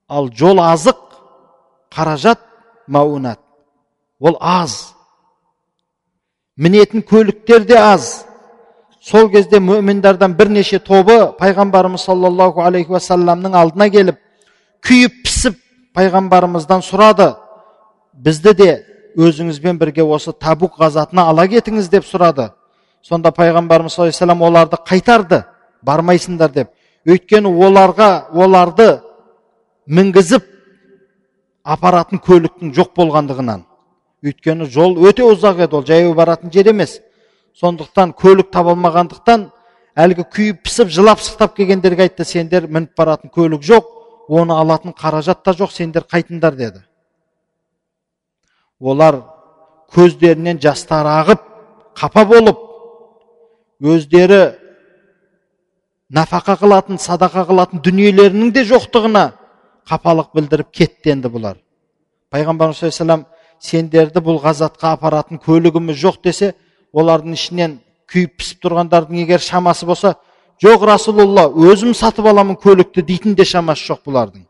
[0.09, 1.00] Ал жол азық
[1.94, 2.40] қаражат
[2.87, 3.40] мауынат
[4.20, 4.94] ол аз.
[6.57, 8.24] Мінетін көліктер де аз.
[9.00, 14.20] Сол кезде мүминдардан бірнеше тобы пайғамбарымыз саллаллаху алейхи уассаламның алдына келіп
[14.85, 15.59] күйіп пісіп
[15.96, 17.35] пайғамбарымыздан сұрады.
[18.14, 18.70] Бізді де
[19.16, 22.53] өзіңізбен бірге осы табук ғазатына ала кетіңіз деп сұрады.
[23.05, 25.45] Сонда пайғамбарымыз саллаллаху оларды қайтарды
[25.85, 26.71] бармайсыңдар деп.
[27.05, 29.01] Өйткені оларға оларды
[29.87, 30.47] мінгізіп
[31.64, 33.64] апаратын көліктің жоқ болғандығынан.
[34.25, 37.01] Өйткені жол өте ұзақ еді ол жаяу баратын жер емес.
[37.61, 39.51] Сондықтан көлік таба алмағандықтан
[40.01, 43.90] әлгі күйіп пісіп жылап сықтап келгендерге айтты сендер мініп баратын көлік жоқ
[44.29, 46.81] оны алатын қаражат та жоқ сендер қайтыңдар деді.
[48.81, 49.21] Олар
[49.95, 51.45] көздерінен жастар ағып
[51.95, 52.74] қапа болып
[53.85, 54.42] өздері
[56.09, 59.25] нафақа қылатын садақа қылатын дүниелерінің де жоқтығына
[59.88, 61.59] қапалық білдіріп кетті енді бұлар.
[62.33, 63.29] Пайғамбарымыз саллаллаху
[63.61, 66.55] сендерді бұл ғазатқа апаратын көлігіміз жоқ десе
[66.92, 67.79] олардың ішінен
[68.11, 70.14] күйіп пісіп тұрғандардың егер шамасы болса
[70.62, 74.44] жоқ расулалла өзім сатып аламын көлікті дейтін де шамасы жоқ бұлардың.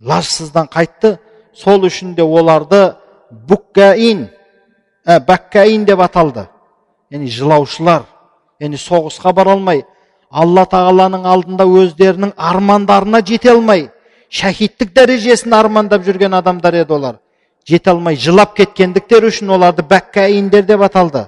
[0.00, 1.16] Лажсыздан қайтты
[1.54, 2.96] сол үшін де оларды
[3.30, 4.28] буккаин
[5.06, 5.20] ә,
[5.84, 6.48] деп аталды.
[7.10, 8.06] Яғни жылаушылар
[8.60, 9.84] яғни соғысқа бара алмай
[10.30, 13.88] алла тағаланың алдында өздерінің армандарына жете алмай
[14.30, 17.16] шәһидтік дәрежесін армандап жүрген адамдар еді олар.
[17.66, 21.26] Жете алмай жылап кеткендіктері үшін оларды бәккаиндер деп аталды.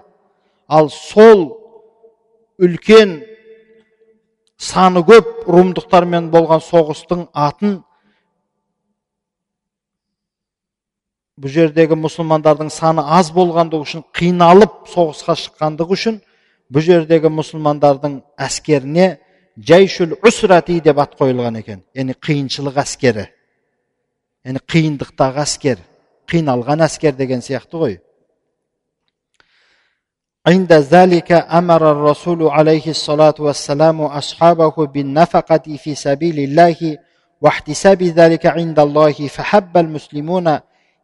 [0.68, 1.48] Ал сол
[2.58, 3.22] үлкен
[4.58, 7.82] саны көп румдықтармен болған соғыстың атын
[11.41, 16.19] бұл жердегі мұсылмандардың саны аз болғандығы үшін қиналып соғысқа шыққандығы үшін
[16.73, 19.07] бұл жердегі мұсылмандардың әскеріне
[19.57, 23.25] жайшул усрати деп ат қойылған екен яғни қиыншылық әскері
[24.45, 25.81] яғни қиындықтағы әскер
[26.29, 27.99] қиналған әскер деген сияқты ғой
[30.43, 36.97] عند ذلك أمر الرسول عليه الصلاة والسلام أصحابه بالنفقة في سبيل الله
[37.41, 40.59] واحتساب ذلك عند الله فحب المسلمون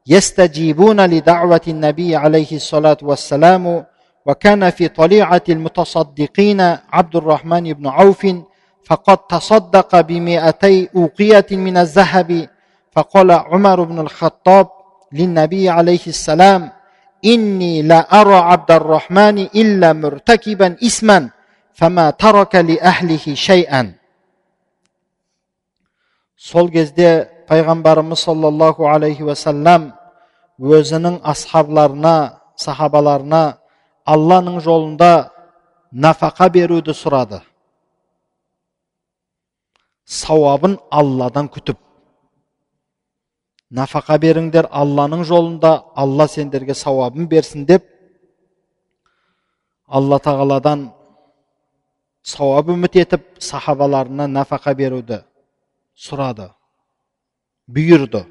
[0.08, 3.86] يستجيبون لدعوة النبي عليه الصلاة والسلام
[4.26, 6.62] وكان في طليعة المتصدقين
[6.94, 8.28] عبد الرحمن بن عوف
[8.86, 12.50] فقد تصدق بمئتي أوقية من الذهب
[12.92, 14.68] فقال عمر بن الخطاب
[15.14, 16.72] للنبي عليه السلام
[17.26, 21.30] إني لا أرى عبد الرحمن إلا مرتكبا إثما
[21.74, 23.94] فما ترك لأهله شيئا
[26.40, 29.93] сол кезде пайғамбарымыз саллаллаху алейхи уассалам
[30.59, 32.15] өзінің асхабларына
[32.57, 33.43] сахабаларына
[34.07, 35.31] алланың жолында
[35.93, 37.41] нафақа беруді сұрады
[40.05, 41.79] сауабын алладан күтіп
[43.71, 47.87] нафақа беріңдер алланың жолында алла сендерге сауабын берсін деп
[49.89, 50.91] алла тағаладан
[52.25, 55.23] сауап үміт етіп сахабаларына нафақа беруді
[55.97, 56.51] сұрады
[57.71, 58.25] бұйырды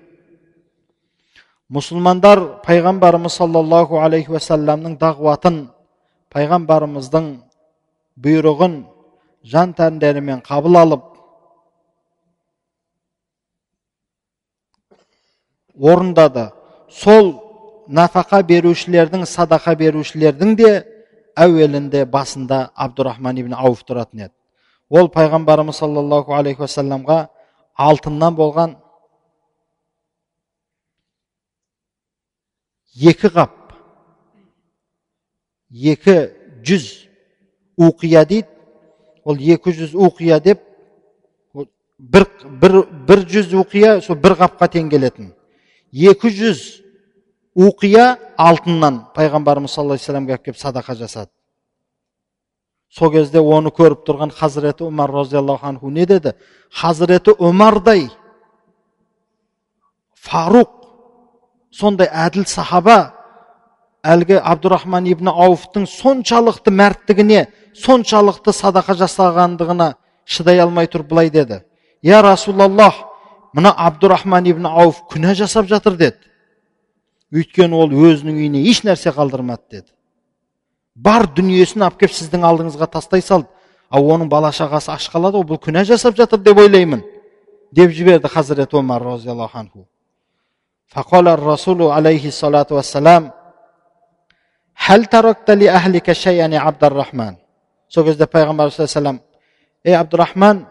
[1.74, 5.64] мұсылмандар пайғамбарымыз саллаллаху алейхи уассаламның дағуатын
[6.34, 7.30] пайғамбарымыздың
[8.22, 8.76] бұйрығын
[9.50, 11.08] жан тәндерімен қабыл алып
[15.82, 16.52] орындады
[16.90, 17.34] сол
[17.90, 20.72] нафақа берушілердің садақа берушілердің де
[21.34, 24.34] әуелінде басында абдурахман ибн ауф тұратын еді
[24.90, 27.28] ол пайғамбарымыз саллаллаху алейхи уассаламға
[27.74, 28.78] алтыннан болған
[32.94, 33.52] екі қап
[35.74, 36.18] екі
[36.64, 36.90] жүз
[37.78, 38.48] уқия дейді
[39.26, 40.62] ол екі жүз уқия деп
[41.98, 42.28] бір,
[42.62, 45.32] бір, бір жүз уқия сол бір қапқа тең келетін
[45.94, 46.62] екі жүз
[47.56, 51.32] уқия алтыннан пайғамбарымыз саллаллаху алейхи вассаламға келіп садақа жасады
[52.94, 56.36] сол кезде оны көріп тұрған хазіреті умар разиаллаху анху не деді
[56.70, 58.10] хазіреті омардай
[60.14, 60.83] фаруқ
[61.74, 63.14] сондай әділ сахаба
[64.04, 67.48] әлгі абдурахман ибн ауфтың соншалықты мәрттігіне
[67.80, 69.94] соншалықты садақа жасағандығына
[70.26, 71.64] шыдай алмай тұрып былай деді.
[72.02, 72.94] Я расулаллах
[73.54, 76.18] мына абдурахман ибн ауф күнә жасап жатыр деді.
[77.34, 79.90] Өйткені ол өзінің үйіне еш нәрсе қалдырмады деді.
[80.96, 83.50] Бар дүниесін алып келіп сіздің алдыңызға тастай салды
[83.90, 87.02] ал оның бала шағасы аш қалады ғой бұл күнә жасап жатыр деп ойлаймын
[87.72, 89.88] деп жіберді хазірет омар разиаллаху анху.
[90.93, 93.31] فقال الرسول عليه الصلاة والسلام
[94.75, 97.35] هل تركت لأهلك شيئا يا عبد الرحمن
[97.89, 99.25] сол кезде пайғамбар саллаллаху
[99.85, 100.67] ей абдурахман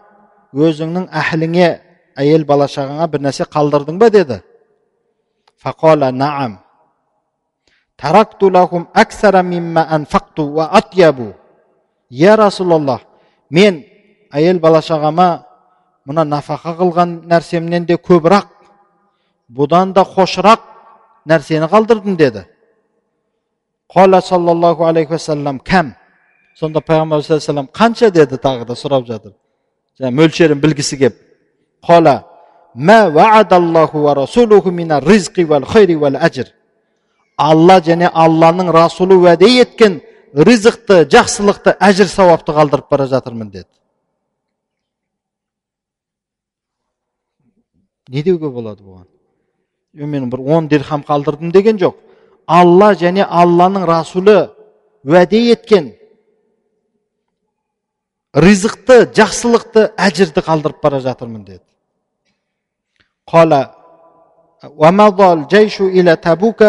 [0.54, 1.68] өзіңнің әһліңе
[2.18, 4.40] әйел бала шағаңа бір нәрсе қалдырдың ба деді
[5.62, 6.58] фақала наам
[7.96, 11.34] таракту лахум аксара мимма анфақту ва атябу
[12.10, 13.00] я расулаллах
[13.50, 13.84] мен
[14.32, 15.42] әйел бала шағама
[16.06, 18.46] мына нафақа қылған нәрсемнен де көбірақ
[19.55, 20.59] бұдан да қошырақ
[21.29, 22.45] нәрсені қалдырдым деді.
[23.93, 25.93] Қала саллаллаху алейхи уассалам кәм?
[26.55, 28.11] Сонда пайғамбар саллаллаху қанша?
[28.11, 29.33] деді тағы да сұрап жатыр.
[29.99, 31.15] Жаңа мөлшерін білгісі келіп
[31.85, 32.23] қала
[37.37, 40.01] алла және алланың расулы уәде еткен
[40.33, 43.69] ризықты жақсылықты әжір сауапты қалдырып бара жатырмын деді.
[48.09, 49.07] Не деуге болады бұған?
[49.94, 51.94] мен бір он дирхам қалдырдым деген жоқ
[52.46, 54.50] алла және алланың расулы
[55.04, 55.92] уәде еткен
[58.34, 61.64] ризықты жақсылықты әжірді қалдырып бара жатырмын деді
[63.28, 63.52] قال
[64.64, 66.60] ومضى الجيش إلى تبوك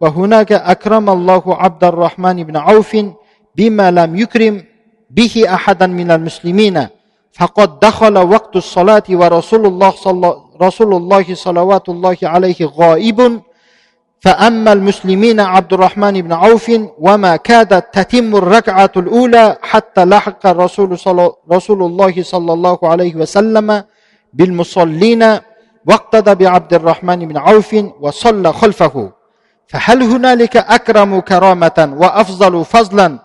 [0.00, 2.96] وهناك أكرم الله عبد الرحمن بن عوف
[3.56, 4.64] بما لم يكرم
[5.10, 6.86] به أحدا من المسلمين
[7.39, 13.41] فقد دخل وقت الصلاة ورسول الله صلى رسول الله صلوات الله عليه غائب.
[14.19, 21.31] فأما المسلمين عبد الرحمن بن عوف وما كادت تتم الركعة الأولى حتى لحق رسول, صلى
[21.51, 23.83] رسول الله صلى الله عليه وسلم
[24.33, 25.39] بالمصلين
[25.85, 29.11] واقتدى بعبد الرحمن بن عوف وصلى خلفه.
[29.67, 33.19] فهل هنالك أكرم كرامة وأفضل فضلا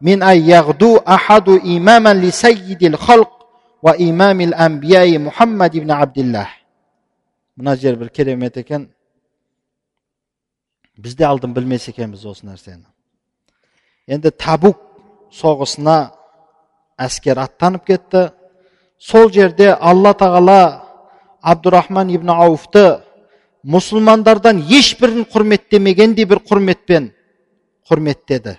[0.00, 3.33] من أن يغدو أحد إماما لسيد الخلق
[3.84, 4.24] ва ибн
[7.56, 8.88] мына жер бір керемет екен
[10.96, 12.82] біз де алдын білмес екенбіз осы нәрсені
[14.10, 14.80] енді табук
[15.30, 15.98] соғысына
[16.98, 18.24] әскер аттанып кетті
[18.98, 20.58] сол жерде алла тағала
[21.42, 22.84] абдурахман ибн ауфты
[23.62, 27.12] мұсылмандардан ешбірін құрметтемегендей бір құрметпен
[27.90, 28.58] құрметтеді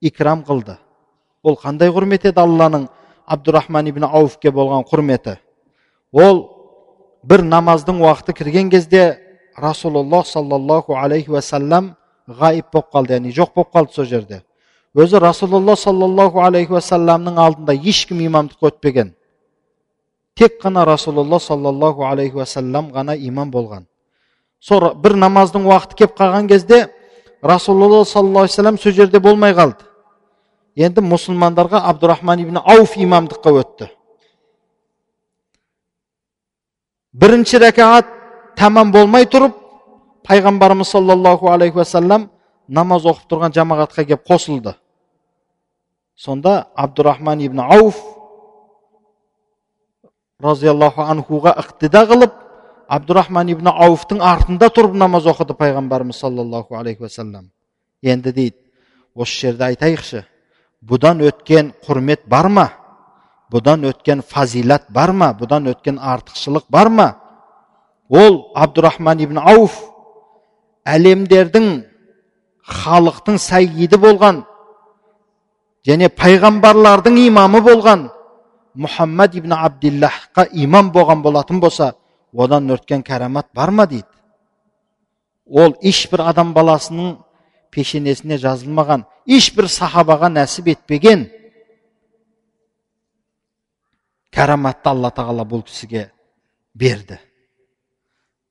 [0.00, 0.78] икрам қылды
[1.42, 2.88] ол қандай құрмет еді алланың
[3.28, 5.36] абдурахман ибн ауфке болған құрметі
[6.12, 6.42] ол
[7.22, 9.18] бір намаздың уақыты кірген кезде
[9.56, 11.94] расулаллах саллаллаху алейхи уассалам
[12.28, 14.42] ғайып болып қалды яғни жоқ болып қалды сол жерде
[14.94, 19.12] өзі расулалла саллаллаху алейхи уассаламның алдында ешкім имамдыққа өтпеген
[20.36, 23.86] тек қана расулалла саллаллаху алейхи уассалам ғана имам болған
[24.60, 26.88] сол бір намаздың уақыты келіп қалған кезде
[27.42, 29.87] расулалла саллаллаху алейхи вассалам сол жерде болмай қалды
[30.78, 33.88] енді мұсылмандарға абдурахман ибн ауф имамдыққа өтті
[37.18, 38.12] бірінші рәкағат
[38.60, 39.56] тәмам болмай тұрып
[40.28, 42.28] пайғамбарымыз саллаллаху алейхи уассалам
[42.68, 44.76] намаз оқып тұрған жамағатқа келіп қосылды
[46.14, 47.98] сонда абдурахман ибн ауф
[50.42, 52.40] разиаллаху анхуға ықтида қылып
[52.88, 57.50] абдурахман ибн ауфтың артында тұрып намаз оқыды пайғамбарымыз саллаллаху алейхи уассалам
[58.02, 58.56] енді дейді
[59.14, 60.26] осы жерде айтайықшы
[60.84, 62.68] бұдан өткен құрмет бар ма
[63.50, 67.08] бұдан өткен фазилат бар ма бұдан өткен артықшылық бар ма
[68.08, 69.74] ол абдурахман ибн ауф
[70.86, 71.82] әлемдердің
[72.62, 74.44] халықтың сәйиді болған
[75.88, 78.08] және пайғамбарлардың имамы болған
[78.78, 81.94] мұхаммад ибн абдиллахқа имам болған болатын болса
[82.32, 84.06] одан өткен кәрамат бар ма дейді
[85.50, 87.16] ол ешбір адам баласының
[87.74, 91.26] пешенесіне жазылмаған ешбір сахабаға нәсіп етпеген
[94.34, 96.08] кәраматты алла тағала бұл кісіге
[96.74, 97.18] берді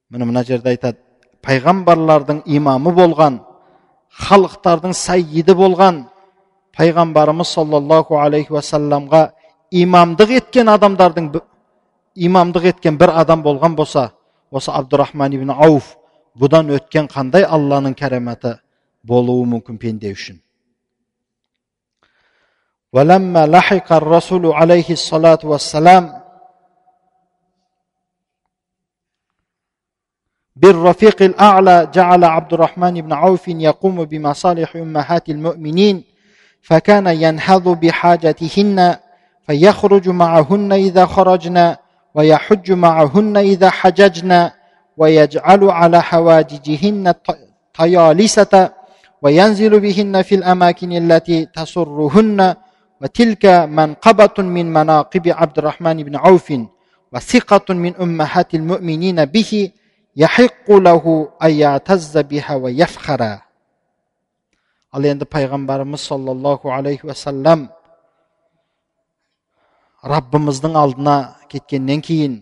[0.09, 0.99] міне мына жерде айтады
[1.45, 3.39] пайғамбарлардың имамы болған
[4.27, 6.05] халықтардың сәйиді болған
[6.77, 9.23] пайғамбарымыз саллаллаху алейхи уассаламға
[9.83, 11.31] имамдық еткен адамдардың
[12.27, 14.11] имамдық еткен бір адам болған болса
[14.51, 15.95] осы абдурахман ибн ауф
[16.39, 18.57] бұдан өткен қандай алланың кәраматы
[19.06, 20.38] болуы мүмкін пенде үшін
[22.92, 26.22] ولما لحق الرسول عليه الصلاة والسلام
[30.56, 36.04] بالرفيق الأعلى جعل عبد الرحمن بن عوف يقوم بمصالح أمهات المؤمنين
[36.62, 38.96] فكان ينهض بحاجتهن
[39.46, 41.78] فيخرج معهن إذا خرجنا
[42.14, 44.52] ويحج معهن إذا حججنا
[44.96, 47.14] ويجعل على حواججهن
[47.74, 48.70] طيالسة
[49.27, 52.39] وينزل بهن في الأماكن التي تسرهن
[53.01, 53.45] وتلك
[53.79, 56.47] منقبة من مناقب عبد الرحمن بن عوف
[57.13, 59.51] وثقة من أمهات المؤمنين به
[60.15, 61.03] يحق له
[61.43, 63.21] أن يعتز بها ويفخر
[64.97, 67.59] al endi payg'ambarimiz sollallohu alayhi vasallam
[70.13, 72.33] robbimizning oldina ketgandan keyin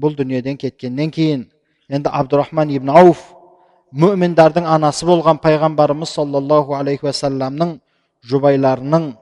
[0.00, 1.40] bu dunyodan ketgandan keyin
[1.94, 3.35] endi abdurahmon ibn avf
[3.94, 7.76] мүминдардың анасы болған пайғамбарымыз саллаллаху алейхи уассаламның
[8.26, 9.12] жұбайларының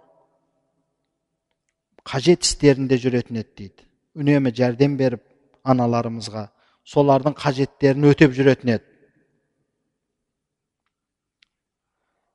[2.05, 3.85] қажет істерінде жүретін еді дейді.
[4.17, 5.23] Үнемі жәрдем беріп
[5.65, 6.49] аналарымызға
[6.89, 8.85] солардың қажеттерін өтеп жүретін еді.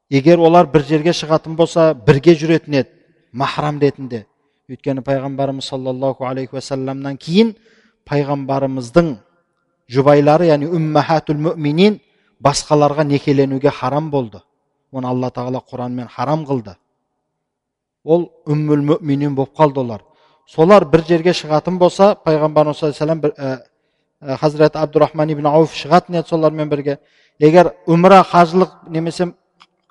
[0.09, 2.89] Егер олар бір жерге шығатын болса бірге жүретін еді
[3.31, 4.25] махрам ретінде.
[4.69, 7.55] Өйткені пайғамбарымыз саллаллаху алейхи уассаламнан кейін
[8.09, 9.15] пайғамбарымыздың
[9.89, 11.99] жұбайлары яғни уммахатул мүминин
[12.43, 14.41] басқаларға некеленуге харам болды.
[14.91, 16.75] Оны алла тағала құранмен харам қылды.
[18.03, 20.01] Ол уммул мүминин болып қалды олар.
[20.47, 26.29] Солар бір жерге шығатын болса пайғамбарымыз саллаллаху алейхи вассалам хазіреті абдурахман ибн ауф шығатын еді
[26.29, 26.97] солармен бірге.
[27.39, 29.33] Егер умра қажылық немесе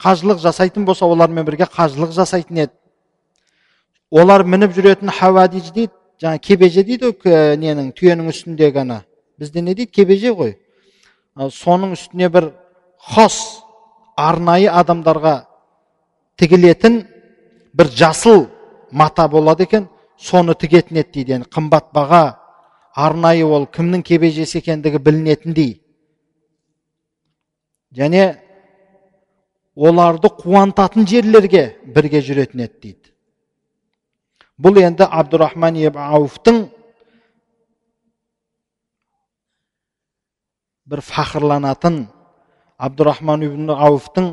[0.03, 2.72] қажылық жасайтын болса олармен бірге қажылық жасайтын еді
[4.11, 9.03] олар мініп жүретін хавадиж дейді жаңа кебеже дейді ғой ненің түйенің үстіндегі ана
[9.38, 9.90] бізде не дейді?
[9.90, 10.57] Кебеже ғой.
[11.39, 12.51] Соның үстіне бір
[12.99, 13.62] хос
[14.18, 15.34] арнайы адамдарға
[16.39, 17.05] тігілетін
[17.74, 18.49] бір жасыл
[18.91, 19.89] мата болады екен.
[20.18, 21.32] Соны тігетін еді дейді.
[21.36, 22.39] Yani, қымбат баға
[22.95, 25.76] арнайы ол кімнің кебежесі екендігі білінетіндей.
[27.95, 28.24] Және
[29.76, 33.12] оларды қуантатын жерлерге бірге жүретін еді дейді.
[34.59, 36.64] Бұл енді абдурахман ибн ауфтың
[40.89, 42.07] бір фахырланатын
[42.78, 44.28] абдурахман ибн ауфтың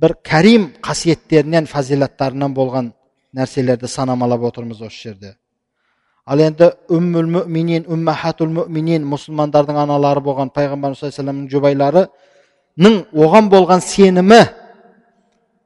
[0.00, 2.92] бір кәрим қасиеттерінен фазилаттарынан болған
[3.36, 5.34] нәрселерді санамалап отырмыз осы жерде
[6.26, 12.06] ал енді үммүл мүминин уммахатул мүминин мұсылмандардың аналары болған пайғамбарымыз саллаллаху жұбайлары
[12.78, 14.40] оған болған сенімі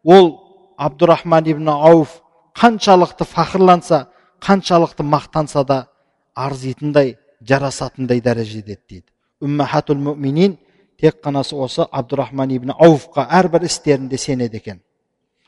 [0.05, 0.33] ол
[0.77, 2.21] абдурахман ибн ауф
[2.59, 4.09] қаншалықты фахырланса
[4.41, 5.87] қаншалықты мақтанса да
[6.35, 9.07] арзитындай жарасатындай дәрежеде дейді
[9.42, 10.58] уммахатул муминин
[11.00, 14.82] тек қана осы абдурахман ибн ауфқа әрбір істерінде сенеді екен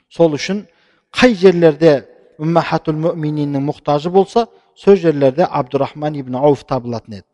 [0.10, 0.66] сол үшін
[1.14, 2.06] қай жерлерде
[2.40, 7.28] уммахатул мумининнің мұқтажы болса сол жерлерде абдурахман ибн ауф табылатын еді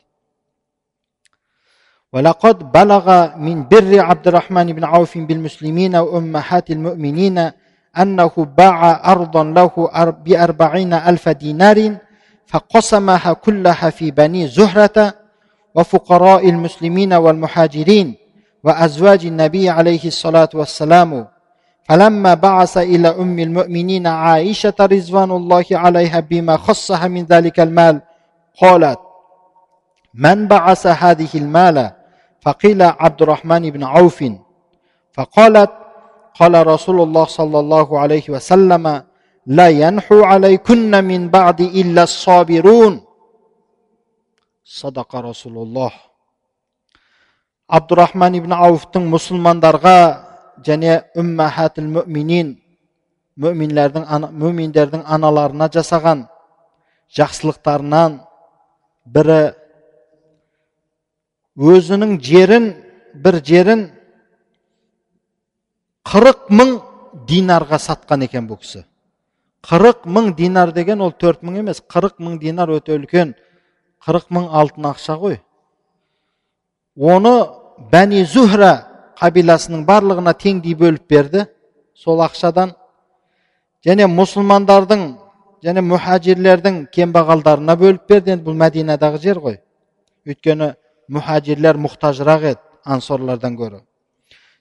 [2.14, 3.06] ولقد بلغ
[3.38, 7.52] من بر عبد الرحمن بن عوف بالمسلمين وأمهات المؤمنين
[7.98, 9.74] أنه باع أرضا له
[10.26, 11.98] بأربعين ألف دينار
[12.46, 14.98] فقسمها كلها في بني زهرة
[15.75, 18.15] وفقراء المسلمين والمهاجرين
[18.65, 21.27] وأزواج النبي عليه الصلاة والسلام.
[21.89, 28.01] فلما بعث إلى أم المؤمنين عائشة رضوان الله عليها بما خصها من ذلك المال
[28.63, 28.99] قالت
[30.15, 31.91] من بعث هذه المال؟
[32.41, 34.25] فقيل عبد الرحمن بن عوف.
[35.13, 35.71] فقالت
[36.41, 39.03] قال رسول الله صلى الله عليه وسلم
[39.47, 43.08] لا ينحو عليكن من بعد إلا الصابرون.
[44.69, 45.93] садақа расулуллах
[47.69, 49.99] абдурахман ибн ауфтың мұсылмандарға
[50.67, 52.57] және үммахатіл мүминин
[53.41, 54.05] мүминдердің
[54.43, 56.27] мүминдердің аналарына жасаған
[57.17, 58.19] жақсылықтарынан
[59.09, 59.41] бірі
[61.57, 62.69] өзінің жерін
[63.25, 63.89] бір жерін
[66.09, 66.79] қырық мың
[67.29, 68.85] динарға сатқан екен бұл кісі.
[69.65, 73.35] қырық мың динар деген ол төрт мың емес қырық мың динар өте үлкен
[74.07, 75.39] қырық мың алтын ақша ғой.
[76.99, 77.35] Оны
[77.93, 78.73] бәни зухра
[79.21, 81.47] қабиласының барлығына теңдей бөліп берді
[81.95, 82.75] сол ақшадан.
[83.87, 85.05] Және мұсылмандардың
[85.65, 88.37] және мұхажирлердің кембағалдарына бөліп берді.
[88.37, 89.61] Енді бұл мәдинадағы жер ғой.
[90.27, 90.73] Өйткені
[91.11, 93.83] мұхажирлер мұқтажырақ еді ансорлардан гөрі.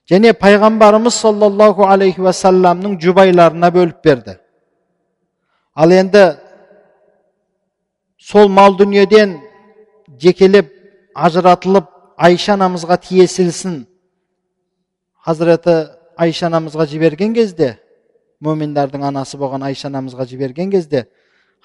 [0.08, 4.38] Және пайғамбарымыз саллаллаху алейхи уассаламның жұбайларына бөліп берді.
[5.74, 6.38] Ал енді
[8.30, 9.38] сол мал дүниеден
[10.20, 10.72] жекелеп
[11.14, 13.78] ажыратылып айша анамызға тиесілісін
[15.24, 15.76] хазіреті
[16.16, 17.76] айша анамызға жіберген кезде
[18.44, 21.06] моминдардың анасы болған айша анамызға жіберген кезде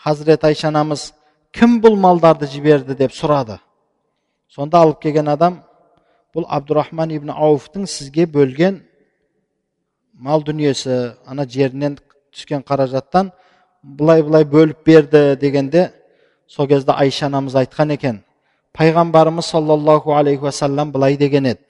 [0.05, 1.11] хазірет айша анамыз
[1.53, 3.59] кім бұл малдарды жіберді деп сұрады.
[4.49, 5.59] Сонда алып келген адам
[6.33, 8.81] бұл абдурахман ибн ауфтың сізге бөлген
[10.13, 11.99] мал дүниесі ана жерінен
[12.33, 13.31] түскен қаражаттан
[13.83, 15.91] былай былай бөліп берді дегенде
[16.47, 18.23] сол кезде айша анамыз айтқан екен
[18.73, 21.61] пайғамбарымыз саллаллаху алейхи уассалам былай деген еді.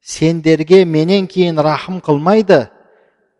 [0.00, 2.68] Сендерге менен кейін рахым қылмайды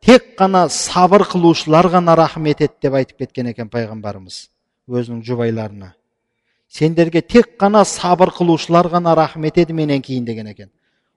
[0.01, 4.49] тек қана сабыр қылушылар ғана рахым етеді деп айтып кеткен екен пайғамбарымыз
[4.89, 5.93] өзінің жұбайларына.
[6.69, 10.71] Сендерге тек қана сабыр қылушылар ғана рахым етеді менен кейін деген екен.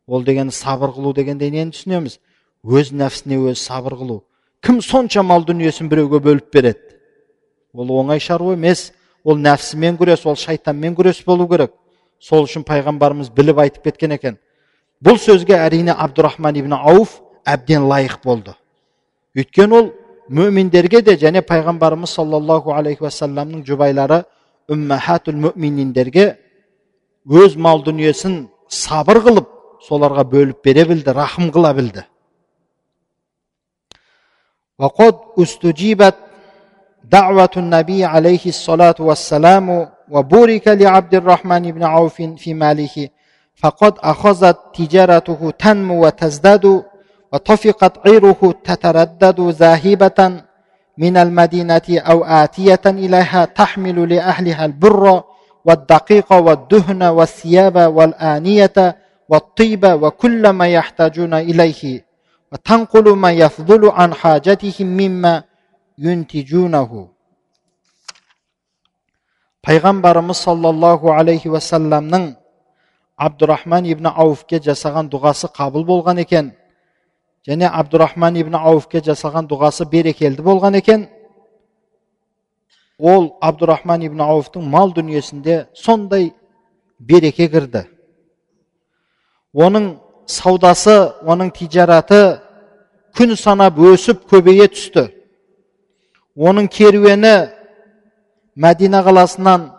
[0.08, 2.20] Ол деген сабыр қылу дегенде нені түсінеміз?
[2.64, 4.24] Өз нәпсіне өзі сабыр қылу.
[4.62, 6.93] Кім сонша мал дүниесін біреуге бөліп береді?
[7.74, 8.92] ол оңай шаруа емес.
[9.24, 11.72] Ол нәпсімен күрес ол шайтанмен күрес болу керек.
[12.20, 14.38] Сол үшін пайғамбарымыз біліп айтып кеткен екен.
[15.04, 18.56] Бұл сөзге әрине абдурахман ибн ауф әбден лайық болды.
[19.36, 19.92] Өйткені ол
[20.30, 24.24] мөминдерге де және пайғамбарымыз саллаллаху алейхи уассаламның жұбайлары
[24.72, 26.38] үммахатул мүмининдерге
[27.28, 29.50] өз мал дүниесін сабыр қылып
[29.88, 32.06] соларға бөліп бере білді рахым қыла білді.
[37.04, 43.10] دعوة النبي عليه الصلاة والسلام وبورك لعبد الرحمن بن عوف في ماله
[43.56, 46.84] فقد أخذت تجارته تنمو وتزداد
[47.34, 50.42] وطفقت عيره تتردد ذاهبة
[50.98, 55.24] من المدينة أو آتية إليها تحمل لأهلها البر
[55.66, 58.98] والدقيق والدهن والثياب والآنية
[59.30, 62.06] والطيب وكل ما يحتاجون إليه
[62.52, 65.44] وتنقل ما يفضل عن حاجتهم مما
[65.98, 67.10] юнтижунаху
[69.64, 72.34] пайғамбарымыз саллаллаху алейхи уассаламның
[73.18, 76.52] абдурахман ибн ауфке жасаған дұғасы қабыл болған екен
[77.48, 81.08] және абдурахман ибн ауфке жасаған дұғасы берекелді болған екен
[83.00, 86.34] ол абдурахман ибн ауфтың мал дүниесінде сондай
[87.00, 87.86] береке кірді
[89.54, 89.94] оның
[90.26, 92.40] саудасы оның тижараты
[93.14, 95.12] күн санап өсіп көбейе түсті
[96.36, 97.34] оның керуені
[98.56, 99.70] мәдина қаласынан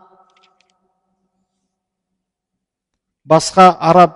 [3.25, 4.13] басқа араб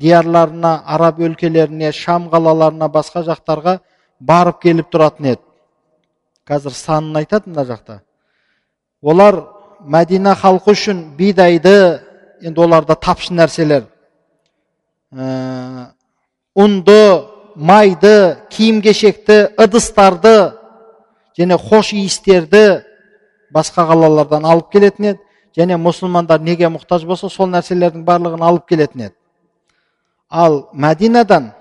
[0.00, 3.78] диярларына араб өлкелеріне шам қалаларына басқа жақтарға
[4.20, 5.42] барып келіп тұратын еді.
[6.48, 8.00] Қазір санын айтады мына жақта.
[9.02, 9.42] Олар
[9.84, 12.00] мәдина халқы үшін бидайды
[12.42, 13.86] енді оларда тапшы нәрселер.
[15.12, 15.92] Ә,
[16.56, 16.98] ұнды
[17.56, 20.52] майды киім кешекті ыдыстарды
[21.37, 22.83] және хош иістерді
[23.53, 25.19] басқа қалалардан алып келетін еді
[25.57, 29.15] және мұсылмандар неге мұқтаж болса сол нәрселердің барлығын алып келетін еді
[30.29, 31.51] ал мәдинадан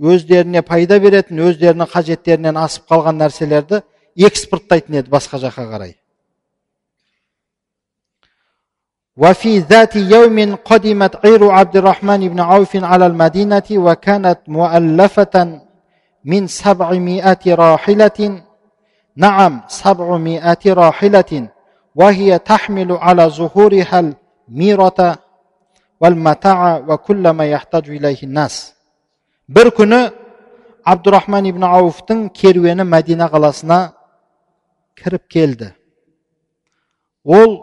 [0.00, 3.82] өздеріне пайда беретін өздерінің қажеттерінен асып қалған нәрселерді
[4.16, 5.98] экспорттайтын еді басқа жаққа қарай
[9.16, 15.60] وفي ذات يوم قدمت عير عبد الرحمن بن عوف على المدينة وكانت مؤلفة
[16.24, 18.42] من سبعمائة راحلة
[19.16, 21.48] نعم سبعمائة راحلة
[21.94, 24.14] وهي تحمل على ظهورها
[24.48, 25.18] الميرة
[26.00, 28.74] والمتاع وكل ما يحتاج إليه الناس
[29.52, 29.98] бір күні
[30.86, 33.78] абдурахман ибн ауфтың керуені мәдина қаласына
[34.96, 35.72] кіріп келді
[37.24, 37.58] ол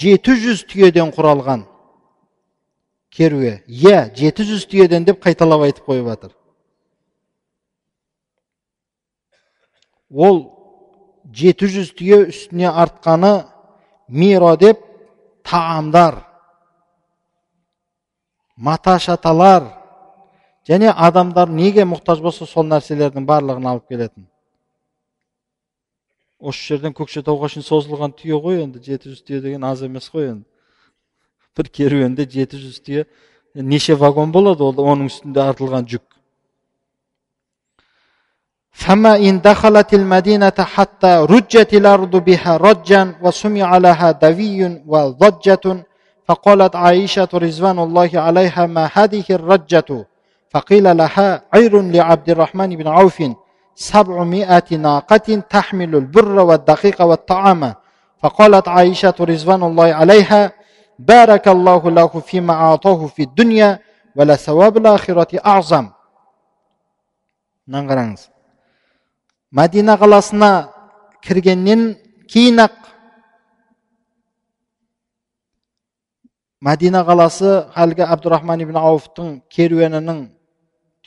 [0.00, 1.66] жеті жүз түйеден құралған
[3.14, 6.32] керуе иә жеті жүз түйеден деп қайталап айтып қойып жатыр
[10.10, 10.42] ол
[11.33, 13.45] жеті жүз түйе үстіне артқаны
[14.07, 14.81] миро деп
[15.45, 16.23] тағамдар
[18.55, 19.69] мата шаталар
[20.69, 24.27] және адамдар неге мұқтаж болса сол нәрселердің барлығын алып келетін?
[26.39, 30.29] Осы жерден көкшетауға шейін созылған түйе ғой енді жеті жүз түйе деген аз емес қой
[30.29, 30.45] енді.
[31.57, 33.05] Бір керуенде жеті жүз түйе
[33.55, 36.05] неше вагон болады ол оның үстінде артылған жүк.
[38.79, 45.85] فما إن دخلت المدينة حتى رجت الأرض بها رجا وسمع لها دوي وضجة
[46.25, 50.07] فقالت عائشة رزوان الله عليها ما هذه الرجة؟
[50.49, 53.23] فقيل لها عير لعبد الرحمن بن عوف
[53.75, 57.73] سبعمائة ناقة تحمل البر والدقيق والطعام.
[58.23, 60.51] فقالت عائشة رزوان الله عليها
[60.99, 63.79] بارك الله له فيما أعطاه في الدنيا
[64.15, 65.89] ولثواب الآخرة أعظم.
[67.67, 68.38] نعم، نغرانز
[69.51, 70.69] мәдина қаласына
[71.25, 71.95] кіргеннен
[72.29, 72.75] кейін ақ
[76.61, 80.27] мәдина қаласы әлгі абдурахман ибн ауфтың керуенінің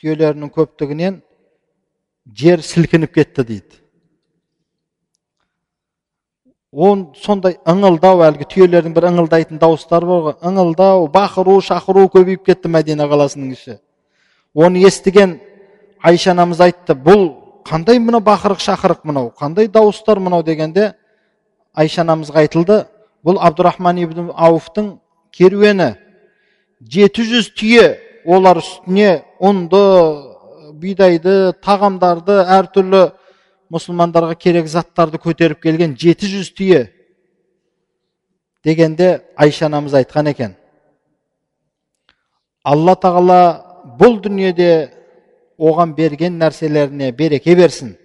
[0.01, 1.21] түйелерінің көптігінен
[2.35, 3.79] жер сілкініп кетті дейді.
[6.73, 12.71] Он сондай ыңылдау әлгі түйелердің бір ыңылдайтын дауыстары бар ғой ыңылдау бақыру шақыру көбейіп кетті
[12.73, 13.77] мәдина қаласының іші.
[14.55, 15.37] Оны естіген
[16.01, 19.31] айша анамыз айтты бұл қандай мына бақырық шақырық мынау?
[19.39, 20.43] Қандай дауыстар мынау?
[20.43, 20.93] дегенде
[21.73, 22.85] айша анамызға айтылды.
[23.23, 24.97] Бұл абдурахман ибн ауфтың
[25.31, 25.93] керуені.
[26.83, 27.85] Жеті жүз түйе
[28.25, 29.83] олар үстіне ұнды
[30.79, 33.03] бидайды тағамдарды әртүрлі
[33.73, 36.81] мұсылмандарға керек заттарды көтеріп келген жеті жүз түйе
[38.63, 40.55] дегенде айша анамыз айтқан екен.
[42.63, 43.39] Алла тағала
[43.99, 44.92] бұл дүниеде
[45.58, 47.96] оған берген нәрселеріне береке берсін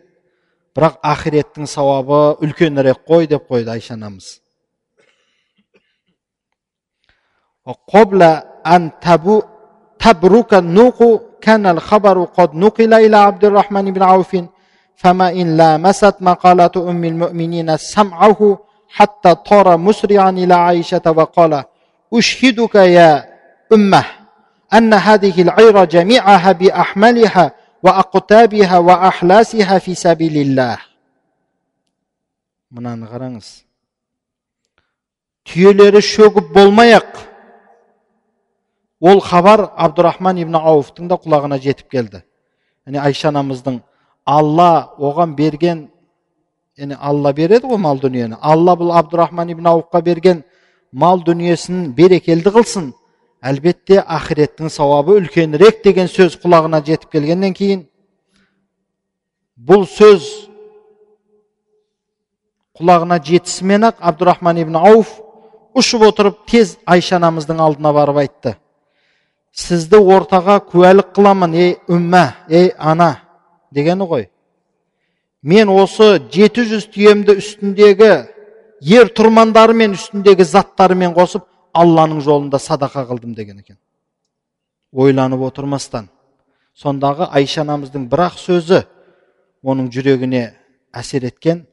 [0.74, 4.40] бірақ ақиреттің сауабы үлкенірек қой деп қойды айша анамыз
[7.94, 8.22] قبل
[8.68, 8.92] أن
[10.00, 11.00] تبرك النوق
[11.42, 14.38] كان الخبر قد نقل إلى عبد الرحمن بن عوف
[14.96, 18.60] فما إن لامست مقالة أم المؤمنين سمعه
[18.90, 21.64] حتى طار مسرعا إلى عائشة وقال
[22.14, 23.26] أشهدك يا
[23.74, 24.06] أمه
[24.74, 27.52] أن هذه العير جميعها بأحملها
[27.84, 30.78] وأقتابها وأحلاسها في سبيل الله
[32.74, 33.48] мынаны қараңыз
[35.46, 37.20] түйелері шөгіп болмай ақ
[39.12, 43.78] ол хабар абдурахман ибн ауфтың да құлағына жетіп келді яғни айша анамыздың
[44.26, 45.86] алла оған берген
[46.82, 50.42] яғни алла береді ғой мал дүниені алла бұл абдурахман ибн ауфқа берген
[50.92, 52.90] мал дүниесін берекелді қылсын
[53.43, 57.85] әлбетте ақыреттің сауабы үлкенірек деген сөз құлағына жетіп келгеннен кейін
[59.59, 60.27] бұл сөз
[62.79, 65.17] құлағына жетісімен ақ абдурахман ибн ауф
[65.79, 68.55] ұшып отырып тез айша анамыздың алдына барып айтты.
[69.53, 73.17] Сізді ортаға куәлік қыламын ей үммә ей ана
[73.75, 74.29] дегені ғой.
[75.43, 78.13] Мен осы жеті жүз түйемді үстіндегі
[78.95, 81.47] ер тұрмандарымен үстіндегі заттарымен қосып
[81.83, 83.79] алланың жолында садақа қылдым деген екен.
[84.93, 86.09] Ойланып отырмастан.
[86.79, 88.85] Сондағы айша анамыздың бір ақ сөзі
[89.63, 90.45] оның жүрегіне
[90.95, 91.65] әсер еткен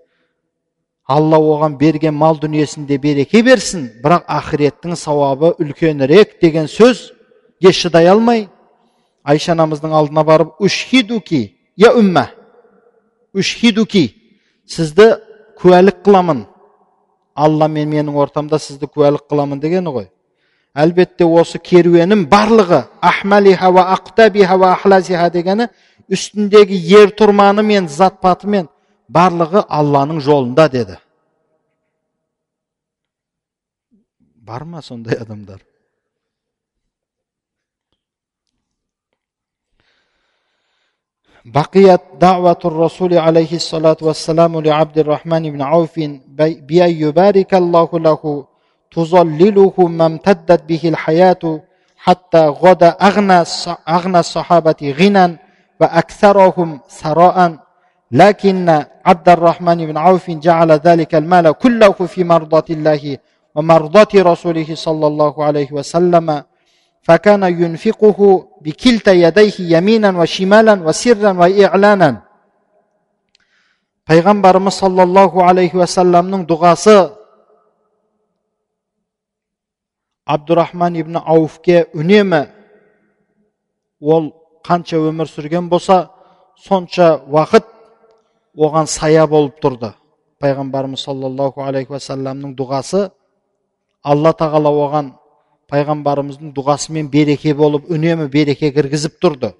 [1.05, 8.47] алла оған берген мал дүниесінде береке берсін бірақ ақыреттің сауабы үлкенірек деген сөзге шыдай алмай
[9.23, 11.43] айша анамыздың алдына барып ушхидуки
[11.77, 12.31] я умма
[13.33, 14.07] ушхидуки
[14.65, 15.11] сізді
[15.61, 16.45] куәлік қыламын
[17.35, 20.07] алла мен менің ортамда сізді куәлік қыламын дегені ғой.
[20.75, 25.69] Әлбетте осы керуенім барлығы ахмалиха ва ахлазиха дегені
[26.11, 28.67] үстіндегі ер тұрманы мен зат паты мен
[29.07, 30.97] барлығы алланың жолында деді.
[34.35, 35.61] Бар ма сондай адамдар?
[41.45, 45.99] بقيت دعوة الرسول عليه الصلاة والسلام لعبد الرحمن بن عوف
[46.67, 48.45] بأن يبارك الله له
[48.91, 51.61] تظلله ما امتدت به الحياة
[51.97, 53.43] حتى غدا أغنى
[53.89, 55.37] أغنى الصحابة غنى
[55.81, 57.57] وأكثرهم ثراء.
[58.11, 63.17] لكن عبد الرحمن بن عوف جعل ذلك المال كله في مرضاة الله
[63.55, 66.43] ومرضاة رسوله صلى الله عليه وسلم.
[67.04, 72.30] فكان ينفقه بكلتا يديه يمينا وشمالا وسرا وإعلانا
[74.10, 76.96] пайғамбарымыз саллаллаху алейхи уассаламның дұғасы
[80.26, 82.40] абдурахман ибн ауфке үнемі
[84.00, 84.32] ол
[84.66, 86.00] қанша өмір сүрген болса
[86.58, 87.70] сонша уақыт
[88.58, 89.92] оған сая болып тұрды
[90.42, 93.06] пайғамбарымыз саллаллаху алейхи уассаламның дұғасы
[94.02, 95.14] алла тағала оған
[95.71, 99.53] пайғамбарымыздың дұғасымен береке болып үнемі береке кіргізіп тұрды.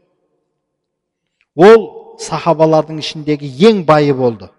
[1.55, 1.87] Ол
[2.21, 4.49] сахабалардың ішіндегі ең байы болды.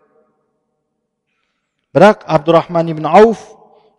[1.94, 3.44] Бірақ абдурахман ибн ауф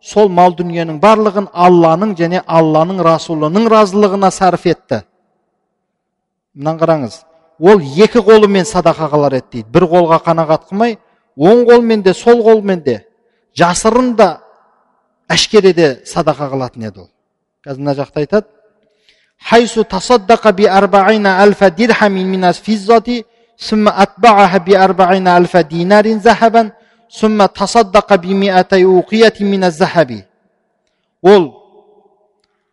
[0.01, 5.01] сол мал дүниенің барлығын алланың және алланың расулының разылығына сарф етті.
[6.53, 7.19] Мынаны қараңыз
[7.59, 9.69] ол екі қолымен садақа қылар еді дейді.
[9.73, 10.97] Бір қолға қанағат қылмай
[11.37, 12.99] оң қолмен де сол қолмен де
[13.57, 14.29] жасырын да
[15.29, 17.09] әшкере де садақа қылатын еді ол
[17.66, 18.46] қазір мына жақта айтады
[19.42, 23.08] حيث تصدق بأربعين ألف درهم من الفضة
[23.58, 26.70] ثم أتبعها بأربعين ألف دينار ذهبا
[27.10, 30.10] ثم تصدق بمئتي أوقية من الذهب
[31.22, 31.44] ол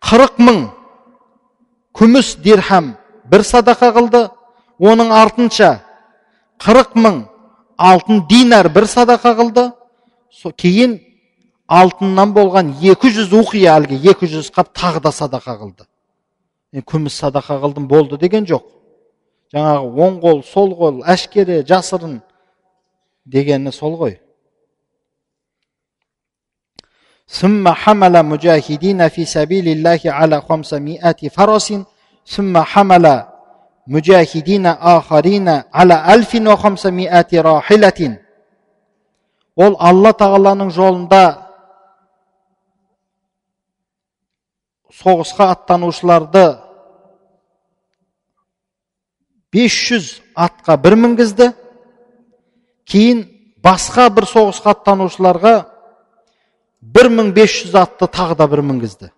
[0.02, 0.60] қырық мың
[1.94, 2.96] күміс дирхам
[3.30, 4.22] бір садақа қылды
[4.82, 5.70] оның артынша
[6.58, 7.20] қырық мың
[7.78, 9.66] алтын динар бір садақа қылды
[10.58, 10.98] кейін
[11.68, 15.86] алтыннан болған 200 уқия әлгі 200 қап тағы да садақа қылды
[16.82, 18.66] күміс садақа қылдым болды деген жоқ
[19.54, 22.20] жаңағы оң қол сол қол әшкере жасырын
[23.26, 24.20] дегені сол ғой
[27.30, 31.74] ثم حمل مجاهدين في سبيل الله على خمسمائة فرس
[32.26, 33.24] ثم حمل
[33.88, 38.18] مجاهدين آخرين على ألف وخمسمائة راحلة
[39.60, 41.43] ол алла тағаланың жолында
[44.94, 46.46] соғысқа аттанушыларды
[49.54, 51.52] 500 атқа бір мінгізді
[52.90, 53.24] кейін
[53.66, 55.54] басқа бір соғысқа аттанушыларға
[56.98, 59.12] 1500 атты тағы да бір мінгізді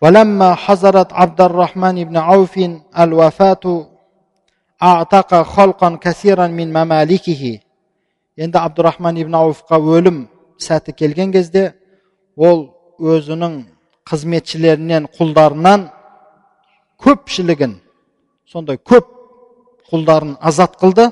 [0.00, 2.54] ولما حضرت عبد الرحمن بن عوف
[2.98, 3.64] الوفاة
[4.82, 7.60] أعتق خلقا كثيرا من ممالكه
[8.40, 10.22] енді абдурахман ибн ауфқа өлім
[10.59, 11.73] сәті келген кезде
[12.37, 13.63] ол өзінің
[14.09, 15.89] қызметшілерінен құлдарынан
[17.01, 17.79] көпшілігін
[18.51, 19.07] сондай көп
[19.91, 21.11] құлдарын азат қылды.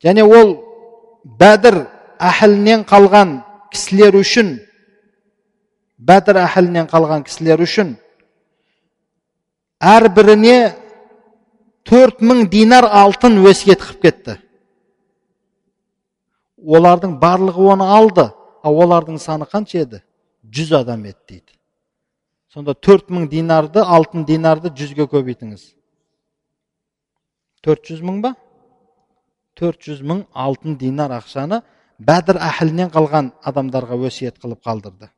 [0.00, 0.54] Және ол
[1.24, 1.74] бәдір
[2.20, 3.40] әхілінен қалған
[3.72, 4.54] кісілер үшін
[6.08, 7.94] бәдір әхілінен қалған кісілер үшін
[9.80, 10.58] әрбіріне
[11.88, 14.36] төрт мың динар алтын өсиет қылып кетті
[16.60, 18.26] олардың барлығы оны алды
[18.62, 20.02] ал олардың саны қанша еді
[20.56, 21.58] жүз адам еді дейді
[22.52, 25.68] сонда төрт мың динарды алтын динарды жүзге көбейтіңіз
[27.64, 28.34] төрт жүз мың ба
[29.60, 31.62] төрт жүз мың алтын динар ақшаны
[32.00, 35.10] бәдір әхілінен қалған адамдарға өсиет қылып қалдырды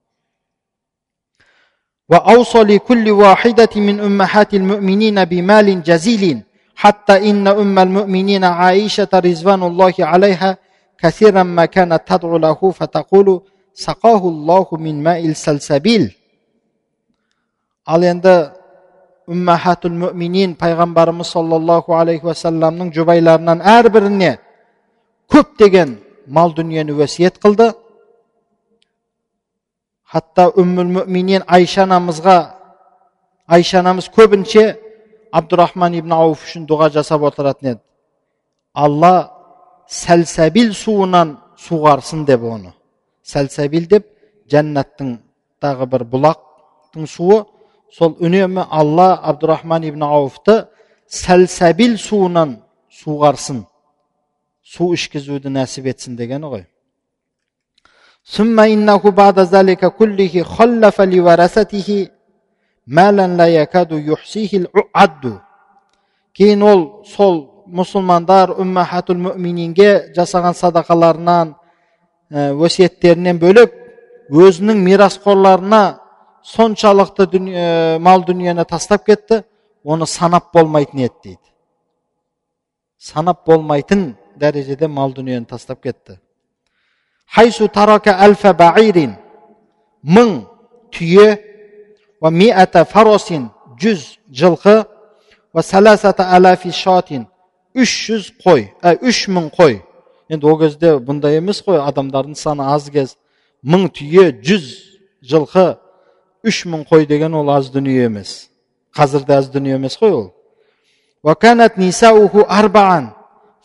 [2.10, 6.42] وأوصى لكل واحدة من أمهات المؤمنين بمال جزيل
[6.76, 10.58] حتى إن أم المؤمنين عائشة رضوان الله عليها
[11.00, 13.42] كثيرا ما كانت تدعو له فتقول
[13.74, 16.04] سقاه الله من ماء السلسبيل
[17.88, 18.34] ал енді
[19.32, 24.34] үммахатул мүминин пайғамбарымыз саллаллаху алейхи уассаламның жұбайларынан әрбіріне
[25.32, 25.94] көптеген
[26.28, 27.70] мал дүниені өсиет қылды
[30.13, 32.37] хатта үммүл мүминин айша анамызға
[33.47, 34.65] айша анамыз көбінше
[35.33, 37.81] абдурахман ибн ауф үшін дұға жасап отыратын еді
[38.75, 39.15] алла
[39.89, 41.37] сәлсәбил суынан
[41.67, 42.75] суғарсын деп оны
[43.25, 44.09] сәлсәбил деп
[44.53, 45.17] жәннаттың
[45.65, 47.43] тағы бір бұлақтың суы
[47.97, 50.67] сол үнемі алла абдурахман ибн ауфты
[51.09, 52.59] сәлсәбил суынан
[53.03, 53.65] суғарсын
[54.63, 56.67] су ішкізуді нәсіп етсін дегені ғой
[58.28, 62.08] ثم إنه بعد ذلك كله خلف لورثته
[62.88, 65.24] مالا لا يكاد يحصيه العد
[66.38, 71.56] кейін ол сол мұсылмандар уммахатул мүмининге жасаған садақаларынан
[72.62, 73.74] өсиеттерінен бөлек
[74.30, 75.82] өзінің мирасқорларына
[76.46, 79.42] соншалықты дүние, мал дүниені тастап кетті
[79.84, 81.50] оны санап болмайтын еді дейді
[83.00, 86.20] санап болмайтын дәрежеде мал дүниені тастап кетті
[87.35, 89.17] хайсу тарака әлфа баирин
[90.05, 90.45] мың
[90.93, 91.39] түйе
[92.21, 93.49] ва миата фаросин
[93.81, 94.85] жүз жылқы
[95.53, 96.25] ва саласата
[96.73, 97.27] шатин
[97.75, 99.81] үш жүз қой ә, үш мың қой
[100.29, 103.17] енді ол кезде бұндай емес қой адамдардың саны аз кез
[103.65, 104.69] мың түйе жүз
[105.25, 105.79] жылқы
[106.45, 108.51] үш мың қой деген ол аз дүние емес
[108.95, 110.33] қазір де аз дүние емес қой ол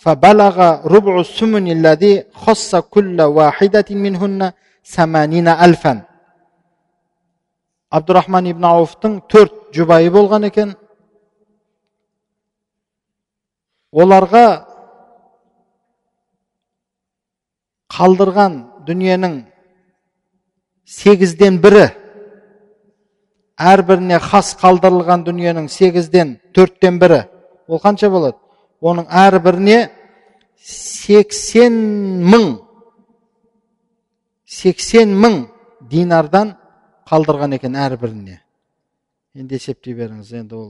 [0.03, 0.57] فبلغ
[0.95, 4.41] ربع الثمن الذي خص كل واحدة منهن
[4.85, 5.95] ثمانين ألفا
[7.93, 10.71] абдурахман ибн ауфтың төрт жұбайы болған екен
[13.93, 14.45] оларға
[17.93, 18.57] қалдырған
[18.89, 19.35] дүниенің
[20.89, 21.85] сегізден бірі
[23.73, 27.21] әрбіріне хас қалдырылған дүниенің сегізден төрттен бірі
[27.69, 28.41] ол қанша болады
[28.82, 29.78] Оның әрбіріне
[30.62, 31.78] сексен
[32.28, 32.48] мың
[34.48, 35.46] сексен мың
[35.92, 36.56] динардан
[37.10, 38.42] қалдырған екен әрбіріне.
[39.38, 40.68] Енді есептей беріңіз енді ол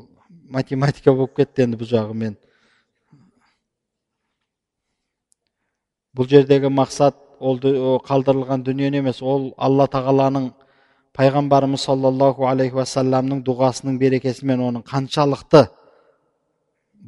[0.49, 2.35] математика болып кетті енді бұл жағы мен.
[6.17, 7.59] Бұл жердегі мақсат ол
[8.05, 10.51] қалдырылған дүние емес ол алла тағаланың
[11.17, 15.67] пайғамбарымыз саллаллаху алейхи уассаламның дұғасының берекесімен оның қаншалықты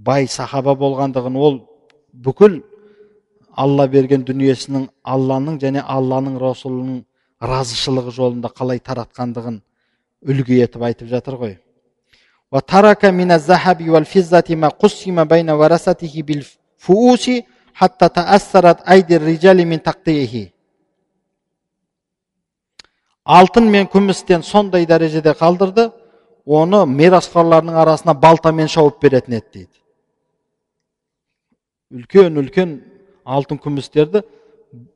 [0.05, 1.59] бай сахаба болғандығын ол
[2.25, 2.59] бүкіл
[3.63, 7.01] алла берген дүниесінің алланың және алланың расулының
[7.51, 9.59] разышылығы жолында қалай таратқандығын
[10.29, 11.57] үлгі етіп айтып жатыр ғой.
[23.25, 25.91] Алтын мен күмістен сондай дәрежеде қалдырды
[26.45, 29.75] оны мирасқорлардың арасына балтамен шауып беретін еді дейді
[31.94, 32.74] үлкен үлкен
[33.24, 34.24] алтын күмістерді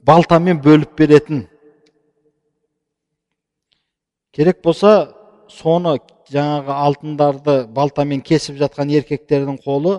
[0.09, 1.47] балтамен бөліп беретін
[4.35, 4.93] керек болса
[5.49, 5.97] соны
[6.33, 9.99] жаңағы алтындарды балтамен кесіп жатқан еркектердің қолы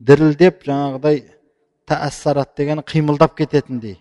[0.00, 1.24] дірілдеп жаңағыдай
[1.88, 3.98] тәәссарат деген қимылдап кететіндей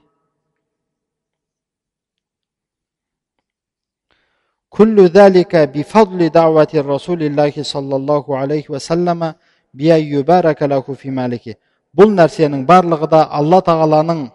[4.72, 9.34] كل ذلك بفضل دعوة الرسول الله صلى الله عليه وسلم
[9.74, 11.56] بأن يبارك له في مالكه
[11.98, 14.30] бұл нәрсенің барлығы да алла тағаланың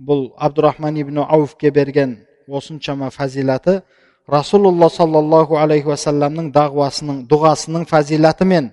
[0.00, 3.82] бұл абдурахман ибн ауфке берген осыншама фазилаты
[4.28, 8.72] расулулла саллаллаху алейхи уассаламның дағуасының дұғасының фазилаты мен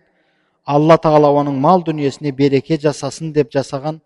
[0.65, 4.01] алла тағала оның мал дүниесіне береке жасасын деп жасаған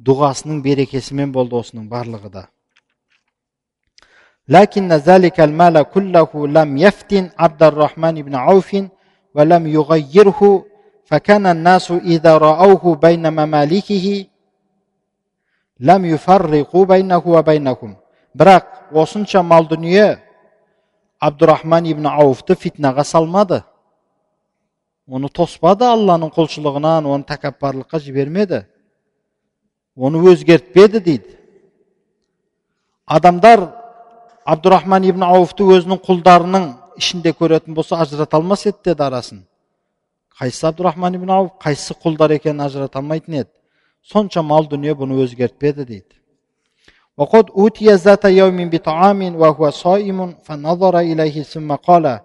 [0.00, 2.48] дұғасының берекесімен болды осының барлығы да
[4.48, 8.70] لكن ذلك المال كله لم يفتن عبد الرحمن بن عوف
[9.34, 10.64] ولم يغيره
[11.06, 14.24] فكان الناس إذا رأوه بين ممالكه
[15.80, 17.96] لم يفرقوا بينه وبينهم
[18.34, 20.22] бірақ осынша мал дүние
[21.20, 23.62] абдурахман ибн ауфты фитнаға салмады
[25.06, 28.62] оны тоспады алланың құлшылығынан оны тәкаппарлыққа жібермеді
[29.96, 31.36] оны өзгертпеді дейді
[33.04, 33.68] адамдар
[34.44, 39.44] абдурахман ибн ауфты өзінің құлдарының ішінде көретін болса ажырата алмас еді деді арасын
[40.40, 43.50] қайсысы абдурахман ибн ауф қайсысы құлдар екенін ажырата алмайтын еді
[44.02, 46.22] сонша мал дүние бұны өзгертпеді дейді
[47.16, 52.20] وقد أوتي ذات يوم بطعام وهو صائم فنظر إليه ثم قال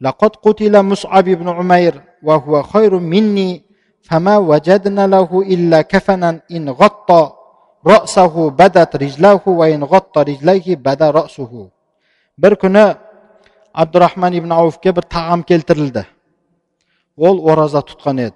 [0.00, 3.64] لقد قتل مصعب بن عمير وهو خير مني
[4.02, 7.32] فما وجدنا له إلا كفنا إن غطى
[7.86, 11.70] رأسه بدت رجلاه وإن غطى رجليه بدا رأسه
[12.36, 12.82] бір күні
[13.72, 16.02] абдурахман ибн ауфке бір тағам келтірілді
[17.17, 18.35] ол ораза тұтқан еді.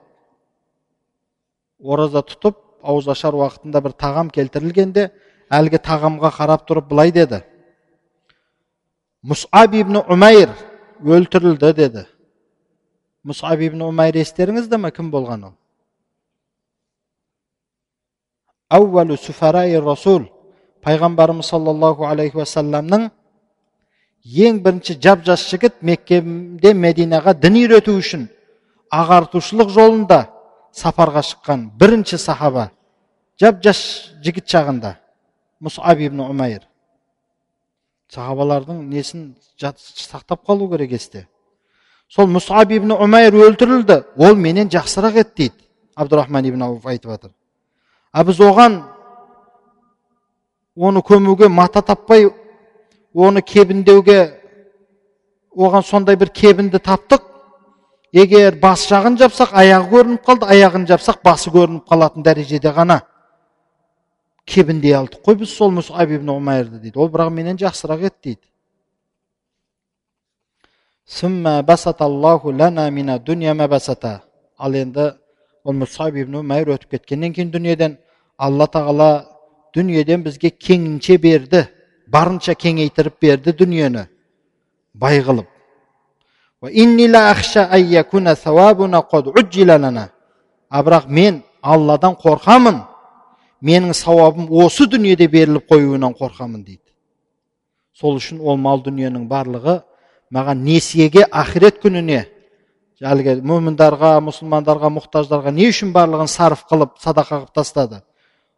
[1.83, 5.09] Ораза тұтып ауыз ашар уақытында бір тағам келтірілгенде
[5.53, 7.41] әлгі тағамға қарап тұрып былай деді.
[9.25, 10.51] Мұсаб ибн умайр
[11.01, 12.05] өлтірілді деді.
[13.25, 15.55] Мұсаб ибн умайр естеріңізде ма кім болған ол?
[18.69, 20.27] Әуәлу суфараи расул
[20.85, 23.09] пайғамбарымыз саллаллаху алейхи уассаламның
[24.45, 28.27] ең бірінші жап жас жігіт меккеде мединаға дін үйрету үшін
[28.99, 30.25] ағартушылық жолында
[30.75, 32.69] сапарға шыққан бірінші сахаба
[33.41, 33.79] жап жас
[34.23, 34.95] жігіт шағында
[35.63, 36.63] мұсаб ибн умайр.
[38.11, 41.25] Сахабалардың несін сақтап қалу керек есте?
[42.07, 45.65] Сол мұсаб ибн умайр өлтірілді ол менен жақсырақ еді дейді
[45.95, 47.31] абдурахман ибн ауф айтып жатыр.
[48.11, 48.81] А біз оған
[50.75, 52.29] оны көмуге мата таппай
[53.13, 54.19] оны кебіндеуге
[55.55, 57.34] оған сондай бір кебінді таптық
[58.15, 63.01] егер бас жағын жапсақ аяғы көрініп қалды аяғын жапсақ басы көрініп қалатын дәрежеде ғана
[64.47, 66.99] кебіндей алдық қой біз сол мұсаб ибн умайрды дейді.
[66.99, 68.41] Ол бірақ менен жақсырақ еді дейді.
[74.57, 75.11] Ал енді
[75.63, 77.97] ол мұсаб ибн умайр өтіп кеткеннен кейін дүниеден
[78.37, 79.09] алла тағала
[79.75, 81.65] дүниеден бізге кеңінше берді
[82.07, 84.07] барынша кеңейтіріп берді дүниені.
[84.93, 85.54] Бай қылып
[90.69, 92.81] а бірақ мен алладан қорқамын
[93.61, 96.81] менің сауабым осы дүниеде беріліп қоюынан қорқамын дейді
[97.93, 99.81] сол үшін ол мал дүниенің барлығы
[100.33, 102.25] маған несиеге ақырет күніне
[103.03, 108.01] әлгі мүміндарға мұсылмандарға мұқтаждарға не үшін барлығын сарып қылып садақа қылып тастады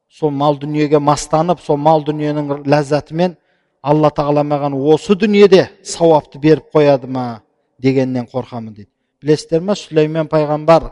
[0.10, 3.36] сол мал дүниеге мастанып сол мал дүниенің ләззатымен
[3.82, 7.42] алла тағала маған осы дүниеде сауапты беріп қояды ма
[7.82, 8.90] дегеннен қорқамын дейді.
[9.22, 10.92] Білесіздер ма сүлеймен пайғамбар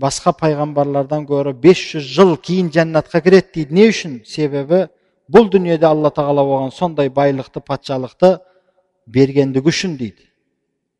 [0.00, 3.74] басқа пайғамбарлардан гөрі 500 жыл кейін жәннатқа кіреді дейді.
[3.74, 4.20] Не үшін?
[4.26, 4.86] Себебі
[5.30, 8.38] бұл дүниеде алла тағала оған сондай байлықты патшалықты
[9.06, 10.24] бергендігі үшін дейді.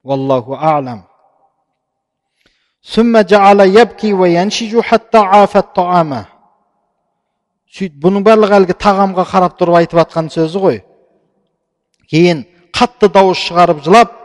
[0.02, 1.06] Уаллаху алам.
[7.70, 10.80] Сөйтіп бұның барлығы әлгі тағамға қарап тұрып айтып жатқан сөзі ғой.
[12.10, 12.42] Кейін
[12.74, 14.16] қатты дауыс шығарып жылап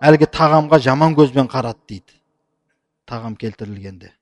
[0.00, 2.12] әлгі тағамға жаман көзбен қарады дейді.
[3.06, 4.12] Тағам келтірілгенде.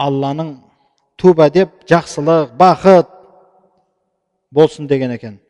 [0.00, 0.54] Алланың
[1.16, 3.08] туба деп жақсылық бақыт
[4.50, 5.40] болсын деген екен.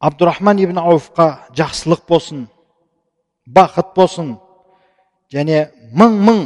[0.00, 2.48] Абдурахман ибн ауфқа жақсылық болсын
[3.46, 4.34] бақыт болсын
[5.32, 6.42] және мың мың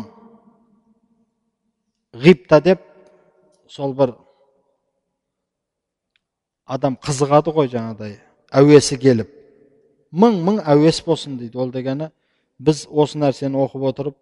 [2.14, 2.82] ғипта деп
[3.68, 4.14] сол бір
[6.65, 8.17] адам қызығады ғой жаңағыдай
[8.61, 9.29] әуесі келіп
[10.11, 12.09] мың мың әуес болсын дейді ол дегені
[12.59, 14.17] біз осы нәрсені оқып отырып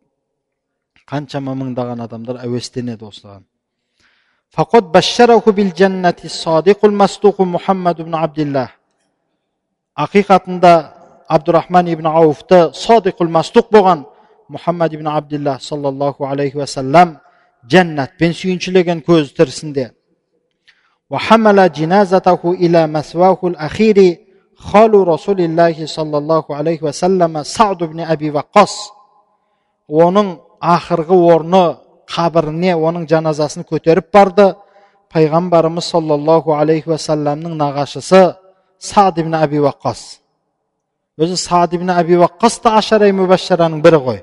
[1.10, 3.46] қаншама мыңдаған адамдар әуестенеді осыған
[4.58, 8.70] فقد بشره بالجنة الصادق المصدوق محمد بن عبد الله
[10.06, 10.74] ақиқатында
[11.28, 14.06] абдурахман ибн ауфты садиқул мастуқ болған
[14.50, 17.18] мұхаммад ибн абдилла саллаллаху алейхи уассалам
[17.72, 19.92] жәннатпен сүйіншілеген көз тірісінде
[21.10, 24.18] وحمل جنازته إلى مسواه الأخير
[24.56, 29.00] خال رسول الله صلى الله عليه وسلم سعد بن أبي وقاص
[29.90, 31.64] оның ақырғы орны
[32.10, 34.54] қабіріне оның жаназасын көтеріп барды
[35.14, 38.36] пайғамбарымыз саллаллаху алейхи уассаламның нағашысы
[38.78, 40.20] сад ибн әби ваққас
[41.20, 44.22] өзі сад ибн әби ваққас та ашарай мүбәшшараның бірі ғой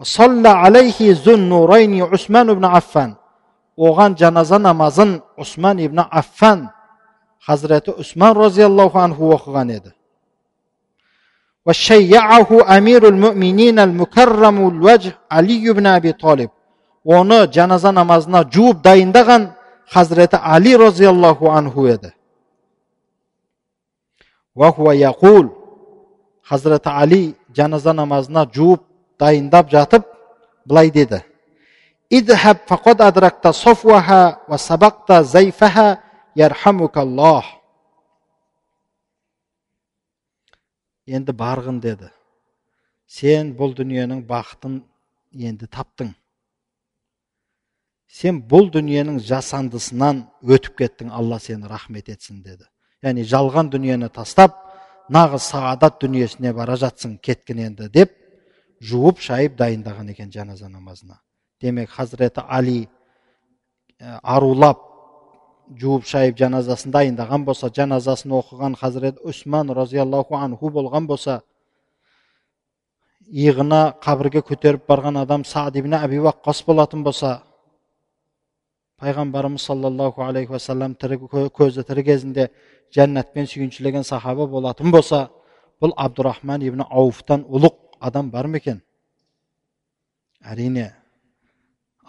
[0.00, 3.16] алейхи зуннурайни усман ибн аффан
[3.80, 6.68] оған жаназа намазын усман ибн аффан
[7.46, 9.92] хазіреті усман разиаллаху анху оқыған еді
[11.66, 16.50] وشيعه أمير المؤمنين المكرم الوجه علي بن أبي طالب
[17.06, 19.52] оны жаназа намазына жуып дайындаған
[19.94, 22.10] хазіреті али разиаллаху анху еді
[24.56, 25.50] яқул
[26.42, 28.82] хазіреті али жаназа намазына жуып
[29.20, 30.02] дайындап жатып
[30.66, 31.22] былай деді
[32.12, 35.88] اذهب فقد أدركت صفوها وسبقت زيفها
[36.36, 37.44] يرحمك الله
[41.06, 42.08] енді барғын деді
[43.06, 44.80] сен бұл дүниенің бақытын
[45.38, 46.08] енді таптың
[48.10, 52.66] сен бұл дүниенің жасандысынан өтіп кеттің алла сені рахмет етсін деді
[53.06, 54.58] яғни жалған дүниені тастап
[55.14, 58.18] нағыз сағадат дүниесіне бара жатсың кеткін енді деп
[58.82, 61.20] жуып шайып дайындаған екен жаназа намазына
[61.61, 62.87] демек хазіреті али
[64.23, 64.79] арулап
[65.79, 71.41] жуып шайып жаназасын дайындаған болса жаназасын оқыған хазірет усман разиаллаху анху болған болса
[73.29, 77.41] иығына қабірге көтеріп барған адам сад ибн әби ваққас болатын болса
[78.99, 81.21] пайғамбарымыз саллаллаху алейхи уассалам тірі
[81.55, 82.49] көзі тірі кезінде
[82.95, 85.29] жәннатпен сүйіншілеген сахаба болатын болса
[85.81, 88.81] бұл абдурахман ибн ауфтан ұлық адам бар ма екен
[90.41, 90.91] әрине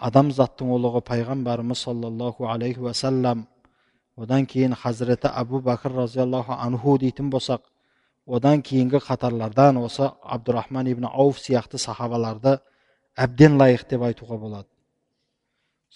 [0.03, 3.45] адамзаттың ұлығы пайғамбарымыз саллаллаху алейхи уассалам
[4.17, 7.63] одан кейін хазіреті абу бәкір разиаллаху анху дейтін болсақ
[8.27, 12.57] одан кейінгі қатарлардан осы абдурахман ибн ауф сияқты сахабаларды
[13.15, 14.69] әбден лайық деп айтуға болады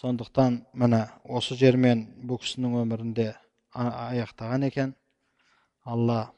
[0.02, 3.32] сондықтан міне осы жермен бұл кісінің өмірінде
[3.76, 4.94] аяқтаған екен
[5.84, 6.32] алла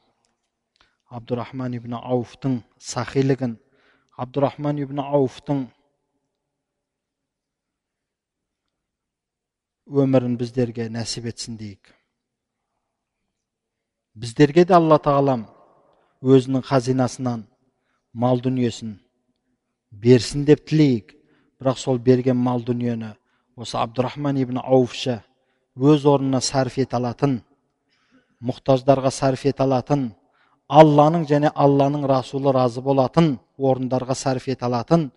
[1.10, 3.58] абдурахман ибн ауфтың сахилігін
[4.16, 5.68] абдурахман ибн ауфтың
[9.90, 11.92] өмірін біздерге нәсіп етсін дейік.
[14.14, 15.46] Біздерге де алла тағалам
[16.22, 17.44] өзінің қазинасынан
[18.12, 18.98] мал дүниесін
[19.90, 21.16] берсін деп тілейік.
[21.60, 23.12] Бірақ сол берген мал дүниені
[23.56, 25.20] осы абдурахман ибн ауфша
[25.76, 27.40] өз орнына сарф ете алатын
[28.40, 30.06] мұқтаждарға сарф ете алатын
[30.68, 35.10] алланың және алланың расулы разы болатын орындарға сарф ете алатын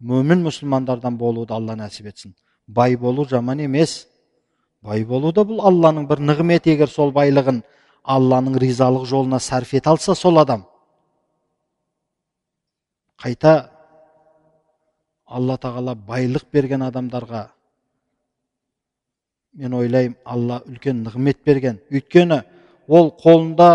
[0.00, 2.34] мөмін мұсылмандардан болуды алла нәсіп етсін.
[2.66, 4.06] Бай болу жаман емес.
[4.82, 7.62] Бай болу да бұл алланың бір нығметі егер сол байлығын
[8.04, 10.64] алланың ризалық жолына сарф ете алса сол адам.
[13.20, 13.70] Қайта
[15.26, 17.48] алла тағала байлық берген адамдарға
[19.54, 21.80] мен ойлаймын алла үлкен нығмет берген.
[21.90, 22.42] Өйткені
[22.88, 23.70] ол қолында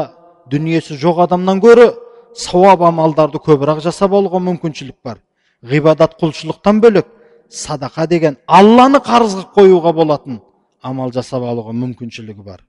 [0.49, 1.91] дүниесі жоқ адамнан гөрі
[2.35, 5.21] сауап амалдарды көбірек жасап алуға мүмкіншілік бар.
[5.61, 7.07] Ғибадат құлшылықтан бөлек
[7.49, 10.41] садақа деген алланы қарыз қоюға болатын
[10.84, 12.64] амал жасап алуға мүмкіншілігі бар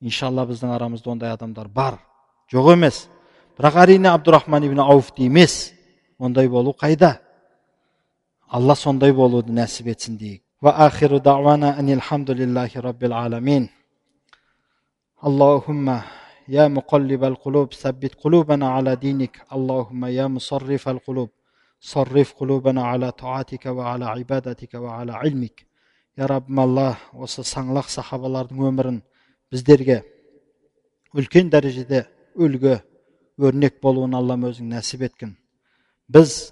[0.00, 1.98] иншалла біздің арамызда ондай адамдар бар
[2.52, 3.06] жоқ емес
[3.58, 5.72] бірақ әрине абдурахман ибн ауфтей емес
[6.18, 7.18] ондай болу қайда
[8.48, 13.68] алла сондай болуды нәсіп етсін дейік وآخر دعوانا أن الحمد لله رب العالمين
[15.28, 16.00] اللهم
[16.48, 21.30] يا مقلب القلوب ثبت قلوبنا على دينك اللهم يا مصرف القلوب
[21.80, 25.66] صرف قلوبنا على طاعتك وعلى عبادتك وعلى علمك
[26.17, 29.01] я раббым алла осы саңлақ сахабалардың өмірін
[29.51, 30.01] біздерге
[31.13, 32.05] үлкен дәрежеде
[32.35, 32.79] үлгі
[33.41, 35.37] өрнек болуын аллам өзің нәсіп еткін
[36.11, 36.51] біз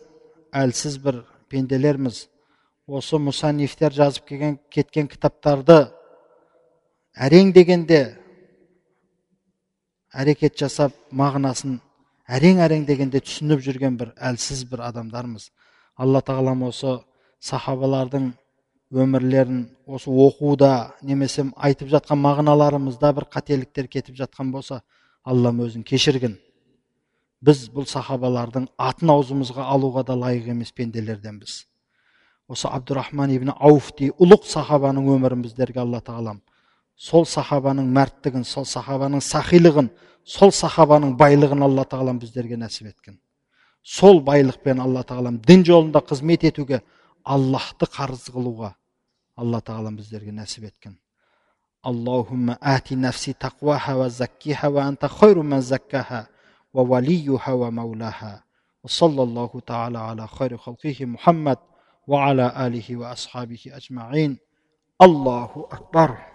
[0.55, 2.27] әлсіз бір пенделерміз.
[2.87, 5.77] Осы мұсанифтер жазып келген кеткен кітаптарды
[7.13, 7.99] әрең дегенде
[10.09, 11.77] әрекет жасап мағынасын
[12.25, 15.51] әрең әрең дегенде түсініп жүрген бір әлсіз бір адамдармыз.
[15.95, 16.97] Алла тағалам осы
[17.39, 18.31] сахабалардың
[18.93, 24.81] өмірлерін осы оқуда немесе айтып жатқан мағыналарымызда бір қателіктер кетіп жатқан болса
[25.23, 26.39] аллам өзің кешіргін.
[27.41, 31.65] Біз бұл сахабалардың атын аузымызға алуға да лайық емес пенделерденбіз
[32.49, 36.41] осы абдурахман ибн ауфтей ұлық сахабаның өмірін біздерге алла тағалам
[36.97, 39.91] сол сахабаның мәрттігін сол сахабаның сахилығын
[40.25, 43.19] сол сахабаның байлығын алла тағалам біздерге нәсіп еткен.
[43.83, 46.81] Сол байлықпен алла тағалам дін жолында қызмет етуге
[47.23, 48.73] аллахты қарыз қылуға
[49.41, 50.97] алла тағалам біздерге нәсіп еткін
[51.87, 56.27] اللهم آت نفسي تقواها وزكيها وأنت خير من زكاها
[56.73, 58.43] ووليها ومولاها.
[58.83, 61.57] وصلى الله تعالى على خير خلقه محمد
[62.07, 64.37] وعلى آله وأصحابه أجمعين.
[65.01, 66.28] الله أكبر.